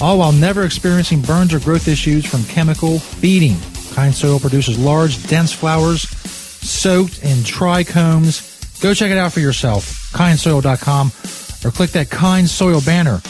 all 0.00 0.18
while 0.18 0.32
never 0.32 0.64
experiencing 0.64 1.20
burns 1.20 1.54
or 1.54 1.60
growth 1.60 1.88
issues 1.88 2.26
from 2.26 2.44
chemical 2.44 2.98
feeding. 2.98 3.56
Kind 3.94 4.14
Soil 4.14 4.40
produces 4.40 4.78
large, 4.78 5.26
dense 5.28 5.52
flowers 5.52 6.02
soaked 6.02 7.22
in 7.22 7.38
trichomes. 7.38 8.80
Go 8.80 8.94
check 8.94 9.10
it 9.10 9.18
out 9.18 9.32
for 9.32 9.40
yourself, 9.40 10.12
kindsoil.com, 10.12 11.08
or 11.64 11.72
click 11.72 11.90
that 11.90 12.10
Kind 12.10 12.48
Soil 12.48 12.80
banner 12.80 13.20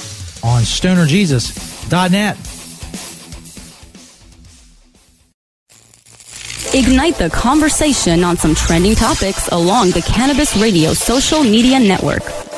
on 0.43 0.63
stonerjesus.net. 0.63 2.54
Ignite 6.75 7.19
the 7.19 7.31
conversation 7.31 8.25
on 8.25 8.37
some 8.37 8.53
trending 8.53 8.97
topics 8.97 9.47
along 9.53 9.91
the 9.91 10.03
Cannabis 10.03 10.57
Radio 10.57 10.93
social 10.93 11.45
media 11.45 11.79
network. 11.79 12.25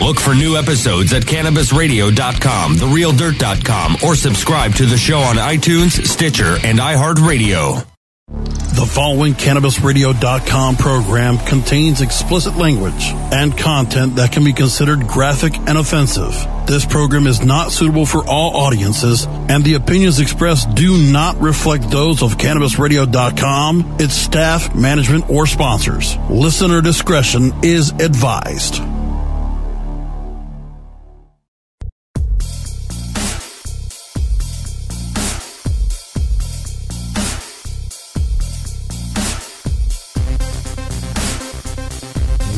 Look 0.00 0.18
for 0.18 0.34
new 0.34 0.56
episodes 0.56 1.12
at 1.12 1.24
cannabisradio.com, 1.24 2.76
therealdirt.com, 2.76 3.96
or 4.02 4.14
subscribe 4.14 4.74
to 4.76 4.86
the 4.86 4.96
show 4.96 5.18
on 5.18 5.36
iTunes, 5.36 6.06
Stitcher, 6.06 6.56
and 6.64 6.78
iHeartRadio. 6.78 7.84
The 8.26 8.86
following 8.86 9.34
CannabisRadio.com 9.34 10.76
program 10.76 11.36
contains 11.38 12.00
explicit 12.00 12.56
language 12.56 13.10
and 13.32 13.56
content 13.58 14.16
that 14.16 14.32
can 14.32 14.44
be 14.44 14.54
considered 14.54 15.06
graphic 15.06 15.54
and 15.58 15.76
offensive. 15.76 16.34
This 16.66 16.86
program 16.86 17.26
is 17.26 17.44
not 17.44 17.72
suitable 17.72 18.06
for 18.06 18.26
all 18.26 18.56
audiences, 18.56 19.26
and 19.26 19.62
the 19.62 19.74
opinions 19.74 20.20
expressed 20.20 20.74
do 20.74 20.96
not 21.12 21.38
reflect 21.40 21.90
those 21.90 22.22
of 22.22 22.38
CannabisRadio.com, 22.38 23.96
its 23.98 24.14
staff, 24.14 24.74
management, 24.74 25.28
or 25.28 25.46
sponsors. 25.46 26.16
Listener 26.30 26.80
discretion 26.80 27.52
is 27.62 27.90
advised. 27.90 28.80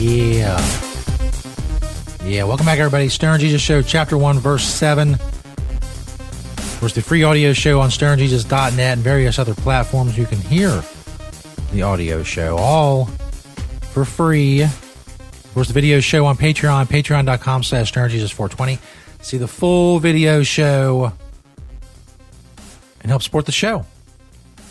Yeah. 0.03 0.61
Yeah, 2.25 2.43
welcome 2.43 2.67
back, 2.67 2.81
everybody. 2.81 3.09
Stoner 3.09 3.39
Jesus 3.39 3.63
Show, 3.63 3.83
Chapter 3.83 4.19
1, 4.19 4.41
Verse 4.41 4.65
7. 4.65 5.15
Of 5.15 6.77
course, 6.81 6.93
the 6.93 7.03
free 7.03 7.23
audio 7.23 7.53
show 7.53 7.81
on 7.81 7.89
stonerjesus.net 7.89 8.79
and 8.81 9.01
various 9.01 9.39
other 9.39 9.55
platforms 9.55 10.19
you 10.19 10.27
can 10.27 10.39
hear 10.39 10.83
the 11.71 11.83
audio 11.83 12.25
show, 12.25 12.57
all 12.57 13.05
for 13.93 14.05
free. 14.05 14.63
Of 14.63 15.51
course, 15.55 15.69
the 15.69 15.75
video 15.75 16.01
show 16.01 16.27
on 16.27 16.37
Patreon, 16.37 16.87
patreon.com 16.87 17.63
slash 17.63 17.93
stonerjesus420. 17.93 18.81
See 19.23 19.39
the 19.39 19.47
full 19.47 20.01
video 20.01 20.43
show 20.43 21.13
and 23.03 23.09
help 23.09 23.23
support 23.23 23.47
the 23.47 23.53
show. 23.53 23.87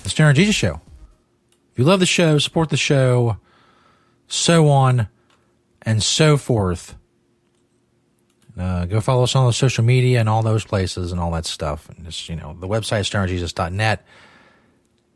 The 0.04 0.10
Stoner 0.10 0.34
Jesus 0.34 0.56
Show. 0.56 0.82
If 1.72 1.80
you 1.80 1.86
love 1.86 2.02
the 2.02 2.06
show, 2.06 2.38
support 2.38 2.70
the 2.70 2.76
show, 2.76 3.38
so 4.28 4.68
on 4.68 5.08
and 5.82 6.02
so 6.02 6.38
forth. 6.38 6.96
Uh, 8.58 8.86
go 8.86 9.00
follow 9.00 9.24
us 9.24 9.36
on 9.36 9.48
the 9.48 9.54
social 9.54 9.84
media 9.84 10.20
and 10.20 10.28
all 10.28 10.44
those 10.44 10.66
places 10.66 11.12
and 11.12 11.22
all 11.22 11.32
that 11.32 11.46
stuff. 11.46 11.90
And 11.90 12.06
just, 12.06 12.28
you 12.30 12.36
know, 12.36 12.56
the 12.60 12.68
website, 12.68 13.10
stonerjesus.net. 13.10 14.06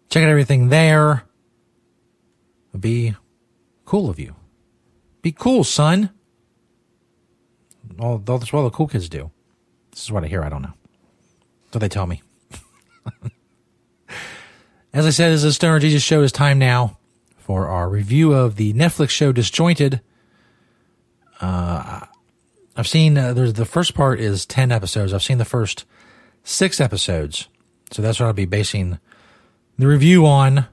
Check 0.10 0.24
out 0.24 0.30
everything 0.30 0.70
there. 0.70 1.24
Be 2.80 3.16
cool 3.86 4.10
of 4.10 4.20
you. 4.20 4.36
Be 5.22 5.32
cool, 5.32 5.64
son. 5.64 6.12
All, 8.00 8.18
that's 8.18 8.52
what 8.52 8.60
all 8.60 8.66
the 8.66 8.76
cool 8.76 8.88
kids 8.88 9.10
do. 9.10 9.32
This 9.92 10.04
is 10.04 10.12
what 10.12 10.24
I 10.24 10.28
hear. 10.28 10.44
I 10.44 10.50
don't 10.50 10.62
know. 10.62 10.74
What 11.72 11.80
they 11.80 11.90
tell 11.90 12.08
me. 12.08 12.22
As 14.94 15.06
I 15.06 15.10
said, 15.10 15.32
this 15.32 15.40
is 15.40 15.44
a 15.44 15.54
Stoner 15.54 15.80
Jesus 15.80 16.04
show. 16.04 16.24
It's 16.24 16.32
time 16.32 16.58
now 16.58 16.98
for 17.38 17.68
our 17.68 17.90
review 17.90 18.34
of 18.34 18.56
the 18.56 18.74
Netflix 18.74 19.10
show 19.10 19.32
Disjointed. 19.32 20.02
Uh, 21.42 22.02
I've 22.76 22.88
seen 22.88 23.18
uh, 23.18 23.34
there's 23.34 23.54
the 23.54 23.66
first 23.66 23.94
part 23.94 24.20
is 24.20 24.46
10 24.46 24.72
episodes. 24.72 25.14
I've 25.14 25.24
seen 25.24 25.38
the 25.38 25.46
first 25.46 25.86
six 26.44 26.80
episodes. 26.82 27.48
So 27.92 28.02
that's 28.02 28.20
what 28.20 28.28
I'll 28.28 28.34
be 28.34 28.46
basing 28.46 29.00
the 29.78 29.88
review 29.88 30.26
on 30.26 30.68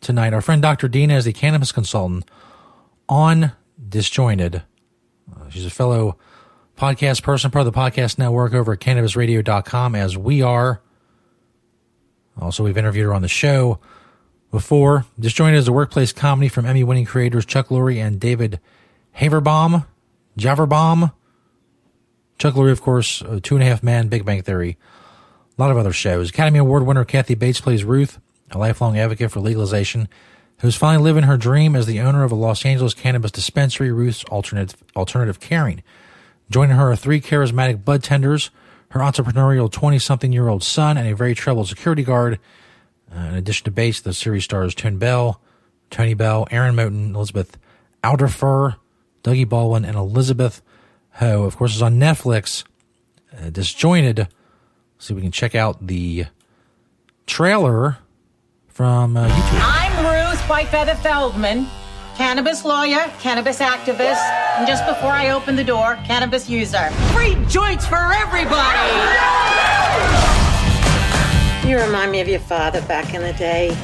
tonight. 0.00 0.32
Our 0.32 0.40
friend 0.40 0.62
Dr. 0.62 0.88
Dina 0.88 1.16
is 1.16 1.24
the 1.24 1.32
cannabis 1.32 1.72
consultant 1.72 2.24
on 3.08 3.52
Disjointed. 3.88 4.62
Uh, 5.34 5.48
she's 5.48 5.66
a 5.66 5.70
fellow 5.70 6.16
podcast 6.76 7.22
person, 7.22 7.50
part 7.50 7.66
of 7.66 7.72
the 7.72 7.78
podcast 7.78 8.18
network 8.18 8.54
over 8.54 8.72
at 8.72 8.80
cannabisradio.com, 8.80 9.94
as 9.94 10.16
we 10.16 10.42
are. 10.42 10.80
Also, 12.40 12.64
we've 12.64 12.78
interviewed 12.78 13.04
her 13.04 13.14
on 13.14 13.22
the 13.22 13.28
show 13.28 13.78
before. 14.50 15.04
Disjointed 15.18 15.58
is 15.58 15.68
a 15.68 15.72
workplace 15.72 16.12
comedy 16.12 16.48
from 16.48 16.64
Emmy 16.64 16.84
winning 16.84 17.04
creators 17.04 17.44
Chuck 17.44 17.68
Lorre 17.68 17.96
and 17.96 18.18
David 18.18 18.60
Haverbaum. 19.18 19.86
Javerbaum. 20.38 21.12
Chuck 22.38 22.54
Lorre, 22.54 22.72
of 22.72 22.80
course, 22.80 23.20
uh, 23.22 23.38
Two 23.42 23.56
and 23.56 23.62
a 23.62 23.66
Half 23.66 23.82
Men, 23.82 24.08
Big 24.08 24.24
Bang 24.24 24.40
Theory, 24.42 24.78
a 25.58 25.60
lot 25.60 25.70
of 25.70 25.76
other 25.76 25.92
shows. 25.92 26.30
Academy 26.30 26.58
Award 26.58 26.86
winner 26.86 27.04
Kathy 27.04 27.34
Bates 27.34 27.60
plays 27.60 27.84
Ruth, 27.84 28.18
a 28.50 28.56
lifelong 28.58 28.98
advocate 28.98 29.30
for 29.30 29.40
legalization, 29.40 30.08
who's 30.60 30.74
finally 30.74 31.04
living 31.04 31.24
her 31.24 31.36
dream 31.36 31.76
as 31.76 31.84
the 31.84 32.00
owner 32.00 32.24
of 32.24 32.32
a 32.32 32.36
Los 32.36 32.64
Angeles 32.64 32.94
cannabis 32.94 33.30
dispensary, 33.30 33.92
Ruth's 33.92 34.24
Alternative, 34.24 34.82
Alternative 34.96 35.38
Caring. 35.38 35.82
Joining 36.50 36.76
her 36.76 36.92
are 36.92 36.96
three 36.96 37.20
charismatic 37.20 37.84
bud 37.84 38.02
tenders, 38.02 38.50
her 38.90 39.00
entrepreneurial 39.00 39.70
20 39.70 39.98
something 39.98 40.32
year 40.32 40.48
old 40.48 40.62
son, 40.64 40.96
and 40.96 41.06
a 41.06 41.14
very 41.14 41.34
troubled 41.34 41.68
security 41.68 42.02
guard 42.02 42.38
Uh, 43.12 43.18
in 43.22 43.34
addition 43.34 43.64
to 43.64 43.70
Bates, 43.72 44.00
the 44.00 44.14
series 44.14 44.44
stars 44.44 44.72
Tone 44.74 44.96
Bell, 44.96 45.40
Tony 45.90 46.14
Bell, 46.14 46.46
Aaron 46.52 46.76
Moten, 46.76 47.12
Elizabeth 47.14 47.58
Alderfer, 48.04 48.76
Dougie 49.22 49.48
Baldwin, 49.48 49.84
and 49.84 49.96
Elizabeth 49.96 50.62
Ho. 51.14 51.44
Of 51.44 51.56
course, 51.56 51.72
it's 51.72 51.82
on 51.82 51.98
Netflix. 51.98 52.64
Uh, 53.36 53.50
disjointed. 53.50 54.28
See 54.98 55.14
if 55.14 55.16
we 55.16 55.22
can 55.22 55.32
check 55.32 55.54
out 55.54 55.86
the 55.86 56.26
trailer 57.26 57.98
from 58.68 59.16
uh, 59.16 59.28
YouTube. 59.28 59.60
I'm 59.62 60.04
Ruth 60.04 60.40
Whitefeather 60.42 60.96
Feldman, 60.98 61.66
cannabis 62.16 62.64
lawyer, 62.64 63.10
cannabis 63.20 63.60
activist, 63.60 64.20
and 64.58 64.66
just 64.66 64.84
before 64.86 65.10
I 65.10 65.30
open 65.30 65.56
the 65.56 65.64
door, 65.64 65.96
cannabis 66.04 66.50
user. 66.50 66.90
Free 67.14 67.36
joints 67.48 67.86
for 67.86 68.12
everybody! 68.12 68.90
You 71.68 71.78
remind 71.78 72.10
me 72.10 72.20
of 72.20 72.26
your 72.26 72.40
father 72.40 72.82
back 72.82 73.14
in 73.14 73.22
the 73.22 73.32
day. 73.34 73.76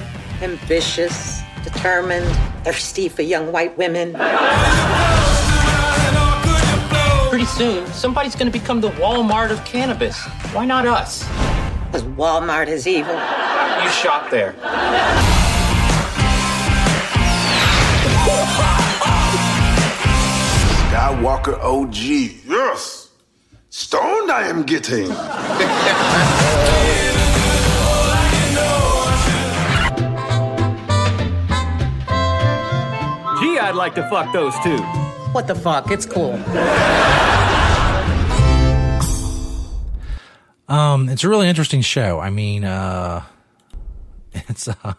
Ambitious, 0.43 1.41
determined, 1.63 2.27
thirsty 2.65 3.09
for 3.09 3.23
young 3.23 3.53
white 3.53 3.79
women. 3.79 4.17
Pretty 7.47 7.59
soon, 7.59 7.87
somebody's 7.93 8.35
going 8.35 8.51
to 8.51 8.59
become 8.59 8.81
the 8.81 8.91
Walmart 8.91 9.51
of 9.51 9.65
cannabis. 9.65 10.21
Why 10.53 10.65
not 10.65 10.85
us? 10.85 11.23
Because 11.87 12.03
Walmart 12.03 12.67
is 12.67 12.89
evil. 12.89 13.15
You 13.15 13.89
shop 13.91 14.31
there. 14.31 14.53
Skywalker 20.91 21.57
OG. 21.63 21.97
Yes. 22.49 23.11
Stoned 23.71 24.33
I 24.33 24.49
am 24.49 24.65
getting. 24.65 25.07
Gee, 33.39 33.59
I'd 33.61 33.77
like 33.77 33.95
to 33.95 34.09
fuck 34.11 34.33
those 34.33 34.55
two. 34.65 35.06
What 35.37 35.49
the 35.49 35.55
fuck? 35.55 35.91
It's 35.91 36.07
cool. 36.07 36.33
Um, 40.67 41.11
it's 41.11 41.25
a 41.25 41.29
really 41.29 41.47
interesting 41.47 41.83
show. 41.83 42.19
I 42.19 42.31
mean, 42.31 42.65
uh, 42.65 43.23
it's, 44.33 44.67
uh, 44.67 44.95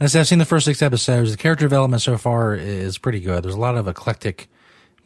I've 0.00 0.26
seen 0.26 0.40
the 0.40 0.44
first 0.44 0.64
six 0.64 0.82
episodes. 0.82 1.30
The 1.30 1.36
character 1.36 1.64
development 1.64 2.02
so 2.02 2.18
far 2.18 2.56
is 2.56 2.98
pretty 2.98 3.20
good. 3.20 3.44
There's 3.44 3.54
a 3.54 3.60
lot 3.60 3.76
of 3.76 3.86
eclectic 3.86 4.50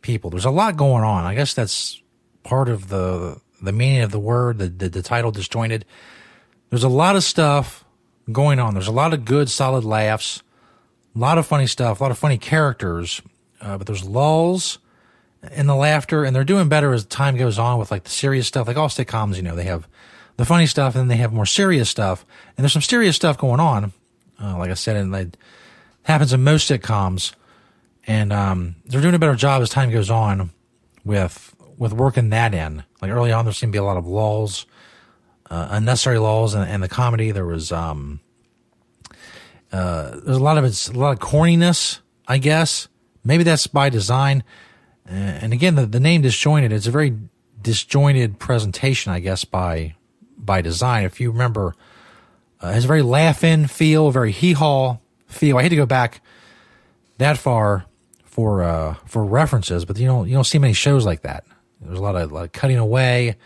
people. 0.01 0.31
There's 0.31 0.47
a 0.47 0.51
lot 0.51 0.79
going 0.79 1.05
on. 1.05 1.27
I 1.27 1.35
guess 1.35 1.53
that's 1.53 2.01
part 2.45 2.71
of 2.71 2.89
the, 2.89 3.39
the 3.61 3.73
meaning 3.73 4.01
of 4.01 4.11
the 4.11 4.19
word, 4.19 4.57
the, 4.57 4.69
the, 4.69 4.89
the 4.89 5.03
title 5.03 5.33
disjointed. 5.33 5.85
There's 6.71 6.83
a 6.83 6.89
lot 6.89 7.15
of 7.15 7.25
stuff 7.25 7.85
going 8.33 8.59
on. 8.59 8.73
There's 8.73 8.89
a 8.89 8.91
lot 8.91 9.13
of 9.13 9.27
good, 9.27 9.51
solid 9.51 9.85
laughs, 9.85 10.43
a 11.15 11.19
lot 11.19 11.37
of 11.37 11.47
funny 11.47 11.67
stuff, 11.67 12.01
a 12.01 12.03
lot 12.03 12.11
of 12.11 12.17
funny 12.17 12.39
characters, 12.39 13.21
uh, 13.65 13.79
but 13.79 13.87
there's 13.87 14.05
lulls 14.05 14.79
in 15.53 15.67
the 15.67 15.75
laughter, 15.75 16.25
and 16.25 16.35
they're 16.35 16.45
doing 16.45 16.69
better 16.69 16.93
as 16.93 17.05
time 17.05 17.37
goes 17.37 17.59
on 17.59 17.79
with 17.79 17.91
like 17.91 18.05
the 18.05 18.11
serious 18.11 18.47
stuff. 18.47 18.67
Like 18.67 18.77
all 18.77 18.89
sitcoms, 18.89 19.37
you 19.37 19.43
know, 19.43 19.57
they 19.57 19.65
have 19.65 19.89
the 20.37 20.45
funny 20.45 20.67
stuff 20.67 20.95
and 20.95 21.03
then 21.03 21.09
they 21.09 21.17
have 21.17 21.33
more 21.33 21.47
serious 21.47 21.89
stuff, 21.89 22.25
and 22.57 22.65
there's 22.65 22.73
some 22.73 22.83
serious 22.83 23.17
stuff 23.17 23.39
going 23.39 23.61
on. 23.61 23.93
Uh, 24.41 24.59
like 24.59 24.71
I 24.71 24.75
said, 24.75 24.97
and 24.97 25.15
it 25.15 25.37
happens 26.03 26.33
in 26.33 26.43
most 26.43 26.71
sitcoms, 26.71 27.35
and 28.07 28.33
um, 28.33 28.77
they're 28.85 29.01
doing 29.01 29.15
a 29.15 29.19
better 29.19 29.37
job 29.37 29.63
as 29.63 29.71
time 29.71 29.91
goes 29.91 30.11
on 30.11 30.51
with 31.05 31.55
with 31.79 31.93
working 31.93 32.31
that 32.31 32.55
in. 32.55 32.85
Like 33.01 33.11
early 33.11 33.33
on, 33.33 33.45
there 33.45 33.55
seemed 33.55 33.73
to 33.73 33.77
be 33.77 33.81
a 33.81 33.85
lot 33.85 33.97
of 33.97 34.07
lulls, 34.07 34.67
uh, 35.51 35.69
unnecessary 35.71 36.19
lulls, 36.19 36.55
and, 36.55 36.69
and 36.69 36.83
the 36.83 36.89
comedy 36.89 37.31
there 37.31 37.47
was 37.47 37.71
um, 37.71 38.21
uh, 39.73 40.19
there's 40.25 40.37
a 40.37 40.43
lot 40.43 40.59
of 40.59 40.65
it's 40.65 40.89
a 40.89 40.99
lot 40.99 41.13
of 41.13 41.19
corniness, 41.21 42.01
I 42.27 42.39
guess. 42.39 42.89
Maybe 43.25 43.43
that's 43.43 43.67
by 43.67 43.89
design. 43.89 44.45
Uh, 45.09 45.13
and 45.15 45.53
again, 45.53 45.75
the, 45.75 45.87
the 45.87 46.01
name 46.01 46.23
disjointed, 46.23 46.73
it's 46.73 46.87
a 46.87 46.91
very 46.91 47.17
disjointed 47.61 48.39
presentation, 48.39 49.13
I 49.13 49.21
guess, 49.21 49.45
by, 49.45 49.95
by 50.37 50.61
design. 50.61 51.05
If 51.05 51.21
you 51.21 51.31
remember, 51.31 51.75
uh, 52.63 52.69
it 52.69 52.75
has 52.75 52.85
a 52.85 52.89
very 52.89 53.03
laugh 53.03 53.43
in 53.43 53.67
feel, 53.67 54.11
very 54.11 54.33
hee 54.33 54.53
haw 54.53 54.99
feel. 55.27 55.57
I 55.57 55.63
hate 55.63 55.71
to 55.71 55.77
go 55.77 55.87
back 55.87 56.21
that 57.19 57.39
far 57.39 57.87
for, 58.25 58.63
uh, 58.63 58.95
for 59.07 59.25
references, 59.25 59.85
but 59.85 59.99
you 59.99 60.07
don't, 60.07 60.29
you 60.29 60.35
don't 60.35 60.45
see 60.45 60.59
many 60.59 60.75
shows 60.75 61.07
like 61.07 61.23
that. 61.23 61.45
There's 61.81 61.99
a 61.99 62.03
lot 62.03 62.17
of, 62.17 62.33
like 62.33 62.53
cutting 62.53 62.79
away, 62.79 63.37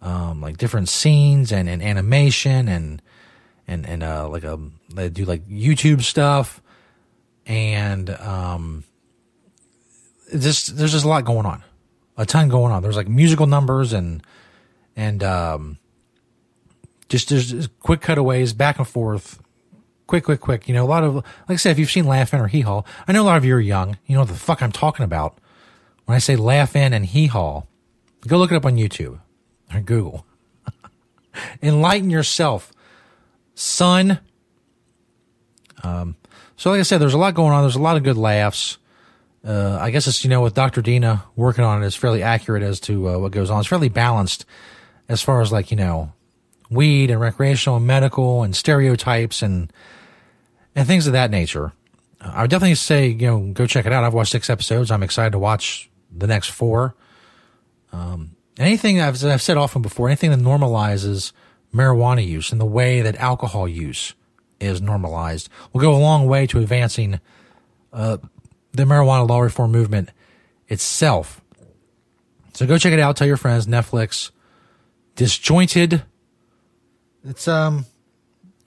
um, 0.00 0.40
like 0.40 0.56
different 0.56 0.88
scenes 0.88 1.52
and, 1.52 1.68
and 1.68 1.82
animation 1.82 2.68
and, 2.68 3.02
and, 3.66 3.86
and, 3.86 4.02
uh, 4.02 4.28
like, 4.28 4.44
a, 4.44 4.58
they 4.94 5.10
do 5.10 5.24
like 5.24 5.46
YouTube 5.48 6.02
stuff 6.02 6.62
and, 7.46 8.10
um, 8.10 8.84
just 10.36 10.76
there's 10.76 10.92
just 10.92 11.04
a 11.04 11.08
lot 11.08 11.24
going 11.24 11.46
on, 11.46 11.62
a 12.16 12.26
ton 12.26 12.48
going 12.48 12.72
on. 12.72 12.82
There's 12.82 12.96
like 12.96 13.08
musical 13.08 13.46
numbers 13.46 13.92
and 13.92 14.22
and 14.96 15.22
um, 15.22 15.78
just 17.08 17.28
there's 17.28 17.68
quick 17.80 18.00
cutaways 18.00 18.52
back 18.52 18.78
and 18.78 18.86
forth, 18.86 19.42
quick, 20.06 20.24
quick, 20.24 20.40
quick. 20.40 20.68
You 20.68 20.74
know, 20.74 20.84
a 20.84 20.86
lot 20.88 21.04
of 21.04 21.14
like 21.14 21.24
I 21.48 21.56
said, 21.56 21.70
if 21.72 21.78
you've 21.78 21.90
seen 21.90 22.06
Laugh 22.06 22.34
In 22.34 22.40
or 22.40 22.48
Hee 22.48 22.62
Haw, 22.62 22.82
I 23.06 23.12
know 23.12 23.22
a 23.22 23.24
lot 23.24 23.36
of 23.36 23.44
you 23.44 23.54
are 23.54 23.60
young. 23.60 23.96
You 24.06 24.14
know 24.14 24.22
what 24.22 24.28
the 24.28 24.34
fuck 24.34 24.62
I'm 24.62 24.72
talking 24.72 25.04
about 25.04 25.38
when 26.04 26.16
I 26.16 26.18
say 26.18 26.36
Laugh 26.36 26.76
In 26.76 26.92
and 26.92 27.06
Hee 27.06 27.26
Haw. 27.26 27.62
Go 28.26 28.38
look 28.38 28.50
it 28.50 28.56
up 28.56 28.66
on 28.66 28.76
YouTube 28.76 29.20
or 29.72 29.80
Google. 29.80 30.26
Enlighten 31.62 32.10
yourself, 32.10 32.72
son. 33.54 34.18
Um, 35.84 36.16
so 36.56 36.70
like 36.70 36.80
I 36.80 36.82
said, 36.82 36.98
there's 36.98 37.14
a 37.14 37.18
lot 37.18 37.34
going 37.34 37.52
on. 37.52 37.62
There's 37.62 37.76
a 37.76 37.82
lot 37.82 37.96
of 37.96 38.02
good 38.02 38.16
laughs 38.16 38.78
uh, 39.48 39.78
I 39.80 39.90
guess 39.90 40.06
it's 40.06 40.24
you 40.24 40.30
know 40.30 40.42
with 40.42 40.52
Dr. 40.52 40.82
Dina 40.82 41.24
working 41.34 41.64
on 41.64 41.82
it, 41.82 41.86
it's 41.86 41.96
fairly 41.96 42.22
accurate 42.22 42.62
as 42.62 42.80
to 42.80 43.08
uh, 43.08 43.18
what 43.18 43.32
goes 43.32 43.48
on. 43.48 43.60
It's 43.60 43.68
fairly 43.68 43.88
balanced 43.88 44.44
as 45.08 45.22
far 45.22 45.40
as 45.40 45.50
like 45.50 45.70
you 45.70 45.76
know 45.78 46.12
weed 46.70 47.10
and 47.10 47.18
recreational 47.18 47.78
and 47.78 47.86
medical 47.86 48.42
and 48.42 48.54
stereotypes 48.54 49.40
and 49.40 49.72
and 50.76 50.86
things 50.86 51.06
of 51.06 51.14
that 51.14 51.30
nature. 51.30 51.72
I 52.20 52.42
would 52.42 52.50
definitely 52.50 52.74
say 52.74 53.08
you 53.08 53.26
know 53.26 53.40
go 53.54 53.66
check 53.66 53.86
it 53.86 53.92
out. 53.92 54.04
I've 54.04 54.12
watched 54.12 54.32
six 54.32 54.50
episodes. 54.50 54.90
I'm 54.90 55.02
excited 55.02 55.30
to 55.30 55.38
watch 55.38 55.88
the 56.14 56.26
next 56.26 56.50
four. 56.50 56.94
Um, 57.90 58.36
anything 58.58 59.00
I've, 59.00 59.24
I've 59.24 59.40
said 59.40 59.56
often 59.56 59.80
before, 59.80 60.08
anything 60.08 60.30
that 60.30 60.40
normalizes 60.40 61.32
marijuana 61.74 62.26
use 62.26 62.52
and 62.52 62.60
the 62.60 62.66
way 62.66 63.00
that 63.00 63.16
alcohol 63.16 63.66
use 63.66 64.14
is 64.60 64.82
normalized 64.82 65.48
will 65.72 65.80
go 65.80 65.94
a 65.94 65.96
long 65.96 66.26
way 66.26 66.46
to 66.48 66.58
advancing 66.58 67.18
uh, 67.94 68.18
the 68.72 68.84
marijuana 68.84 69.28
law 69.28 69.40
reform 69.40 69.72
movement 69.72 70.10
itself. 70.68 71.40
So 72.54 72.66
go 72.66 72.78
check 72.78 72.92
it 72.92 72.98
out. 72.98 73.16
Tell 73.16 73.26
your 73.26 73.36
friends. 73.36 73.66
Netflix, 73.66 74.30
disjointed. 75.14 76.02
It's 77.24 77.48
um 77.48 77.86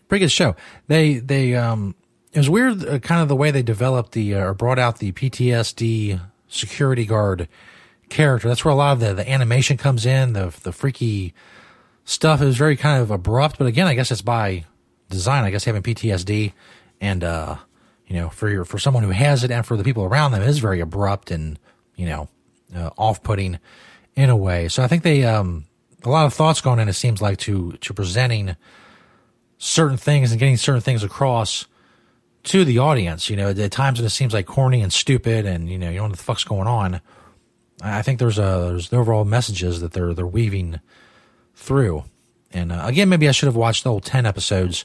pretty 0.07 0.25
good 0.25 0.31
show. 0.31 0.55
They 0.87 1.15
they 1.15 1.55
um 1.55 1.95
it 2.33 2.37
was 2.37 2.49
weird, 2.49 2.85
uh, 2.87 2.99
kind 2.99 3.21
of 3.21 3.27
the 3.27 3.35
way 3.35 3.51
they 3.51 3.63
developed 3.63 4.13
the 4.13 4.35
uh, 4.35 4.45
or 4.45 4.53
brought 4.53 4.79
out 4.79 4.99
the 4.99 5.11
PTSD 5.11 6.21
security 6.47 7.05
guard 7.05 7.49
character. 8.09 8.47
That's 8.47 8.63
where 8.63 8.71
a 8.71 8.75
lot 8.75 8.93
of 8.93 8.99
the 8.99 9.13
the 9.13 9.29
animation 9.29 9.77
comes 9.77 10.05
in. 10.05 10.33
The 10.33 10.53
the 10.63 10.71
freaky 10.71 11.33
stuff 12.05 12.41
is 12.41 12.57
very 12.57 12.77
kind 12.77 13.01
of 13.01 13.11
abrupt, 13.11 13.57
but 13.57 13.67
again, 13.67 13.87
I 13.87 13.93
guess 13.93 14.11
it's 14.11 14.21
by 14.21 14.65
design. 15.09 15.43
I 15.43 15.51
guess 15.51 15.65
having 15.65 15.83
PTSD 15.83 16.53
and 17.01 17.23
uh 17.23 17.57
you 18.11 18.19
know, 18.19 18.27
for 18.27 18.49
your, 18.49 18.65
for 18.65 18.77
someone 18.77 19.03
who 19.03 19.11
has 19.11 19.45
it 19.45 19.51
and 19.51 19.65
for 19.65 19.77
the 19.77 19.85
people 19.85 20.03
around 20.03 20.33
them, 20.33 20.41
is 20.41 20.59
very 20.59 20.81
abrupt 20.81 21.31
and, 21.31 21.57
you 21.95 22.05
know, 22.05 22.27
uh, 22.75 22.89
off 22.97 23.23
putting 23.23 23.57
in 24.15 24.29
a 24.29 24.35
way. 24.35 24.67
So 24.67 24.83
I 24.83 24.87
think 24.87 25.03
they, 25.03 25.23
um, 25.23 25.63
a 26.03 26.09
lot 26.09 26.25
of 26.25 26.33
thoughts 26.33 26.59
going 26.59 26.79
in, 26.79 26.89
it 26.89 26.93
seems 26.93 27.21
like 27.21 27.37
to, 27.39 27.71
to 27.71 27.93
presenting 27.93 28.57
certain 29.59 29.95
things 29.95 30.31
and 30.31 30.39
getting 30.41 30.57
certain 30.57 30.81
things 30.81 31.05
across 31.05 31.67
to 32.43 32.65
the 32.65 32.79
audience. 32.79 33.29
You 33.29 33.37
know, 33.37 33.51
at 33.51 33.71
times 33.71 33.99
when 33.99 34.05
it 34.05 34.09
seems 34.09 34.33
like 34.33 34.45
corny 34.45 34.81
and 34.81 34.91
stupid 34.91 35.45
and, 35.45 35.69
you 35.69 35.77
know, 35.77 35.89
you 35.89 35.95
don't 35.95 36.09
know 36.09 36.11
what 36.11 36.17
the 36.17 36.23
fuck's 36.25 36.43
going 36.43 36.67
on. 36.67 36.99
I 37.81 38.01
think 38.01 38.19
there's 38.19 38.37
a, 38.37 38.71
there's 38.71 38.89
the 38.89 38.97
overall 38.97 39.23
messages 39.23 39.79
that 39.79 39.93
they're, 39.93 40.13
they're 40.13 40.27
weaving 40.27 40.81
through. 41.55 42.03
And 42.51 42.73
uh, 42.73 42.81
again, 42.83 43.07
maybe 43.07 43.29
I 43.29 43.31
should 43.31 43.47
have 43.47 43.55
watched 43.55 43.85
the 43.85 43.89
whole 43.89 44.01
10 44.01 44.25
episodes 44.25 44.83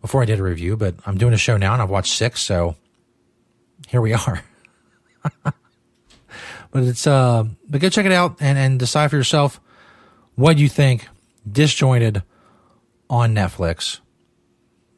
before 0.00 0.22
I 0.22 0.24
did 0.24 0.38
a 0.38 0.42
review, 0.42 0.76
but 0.76 0.94
I'm 1.06 1.18
doing 1.18 1.34
a 1.34 1.38
show 1.38 1.56
now 1.56 1.72
and 1.72 1.82
I've 1.82 1.90
watched 1.90 2.14
six, 2.14 2.42
so 2.42 2.76
here 3.88 4.00
we 4.00 4.12
are. 4.12 4.42
but 5.42 6.82
it's 6.82 7.06
uh 7.06 7.44
but 7.68 7.80
go 7.80 7.88
check 7.88 8.06
it 8.06 8.12
out 8.12 8.36
and, 8.40 8.58
and 8.58 8.78
decide 8.78 9.10
for 9.10 9.16
yourself 9.16 9.60
what 10.34 10.58
you 10.58 10.68
think 10.68 11.08
disjointed 11.50 12.22
on 13.10 13.34
Netflix. 13.34 14.00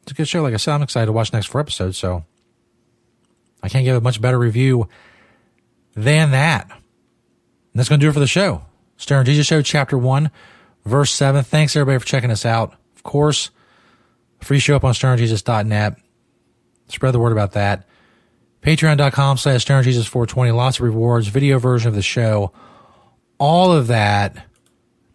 It's 0.03 0.11
a 0.11 0.15
good 0.15 0.27
show. 0.27 0.41
Like 0.41 0.53
I 0.53 0.57
said, 0.57 0.73
I'm 0.73 0.81
excited 0.81 1.07
to 1.07 1.11
watch 1.11 1.33
next 1.33 1.47
four 1.47 1.61
episodes, 1.61 1.97
so 1.97 2.25
I 3.63 3.69
can't 3.69 3.85
give 3.85 3.95
a 3.95 4.01
much 4.01 4.21
better 4.21 4.37
review 4.37 4.87
than 5.95 6.31
that. 6.31 6.69
And 6.69 7.79
that's 7.79 7.89
gonna 7.89 8.01
do 8.01 8.09
it 8.09 8.13
for 8.13 8.19
the 8.19 8.27
show. 8.27 8.63
Stoner 8.97 9.23
Jesus 9.23 9.47
Show, 9.47 9.61
chapter 9.61 9.97
one, 9.97 10.29
verse 10.85 11.11
seven. 11.11 11.43
Thanks 11.43 11.75
everybody 11.75 11.99
for 11.99 12.05
checking 12.05 12.31
us 12.31 12.45
out. 12.45 12.75
Of 12.95 13.03
course, 13.03 13.49
Free 14.41 14.59
show 14.59 14.75
up 14.75 14.83
on 14.83 14.93
stonerjesus.net. 14.93 15.97
Spread 16.87 17.13
the 17.13 17.19
word 17.19 17.31
about 17.31 17.53
that. 17.53 17.87
Patreon.com 18.61 19.37
slash 19.37 19.65
stonerjesus420. 19.65 20.55
Lots 20.55 20.77
of 20.77 20.83
rewards, 20.83 21.27
video 21.27 21.57
version 21.57 21.89
of 21.89 21.95
the 21.95 22.01
show, 22.01 22.51
all 23.37 23.71
of 23.71 23.87
that. 23.87 24.47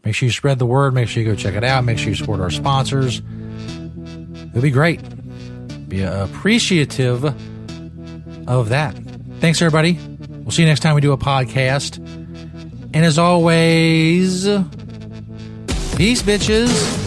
Make 0.05 0.15
sure 0.15 0.27
you 0.27 0.33
spread 0.33 0.59
the 0.59 0.67
word. 0.67 0.95
Make 0.95 1.09
sure 1.09 1.23
you 1.23 1.29
go 1.29 1.35
check 1.35 1.55
it 1.55 1.65
out. 1.65 1.85
Make 1.85 1.99
sure 1.99 2.09
you 2.09 2.15
support 2.15 2.41
our 2.41 2.51
sponsors. 2.51 3.21
It'll 4.51 4.63
be 4.63 4.71
great. 4.71 5.01
Be 5.89 6.03
appreciative 6.03 7.25
of 8.49 8.69
that. 8.69 8.97
Thanks, 9.41 9.61
everybody. 9.61 9.99
We'll 10.29 10.51
see 10.53 10.63
you 10.63 10.69
next 10.69 10.81
time 10.81 10.95
we 10.95 11.01
do 11.01 11.13
a 11.13 11.19
podcast. 11.19 11.99
And 12.95 13.05
as 13.05 13.19
always, 13.19 14.45
peace, 15.97 16.23
bitches. 16.23 17.06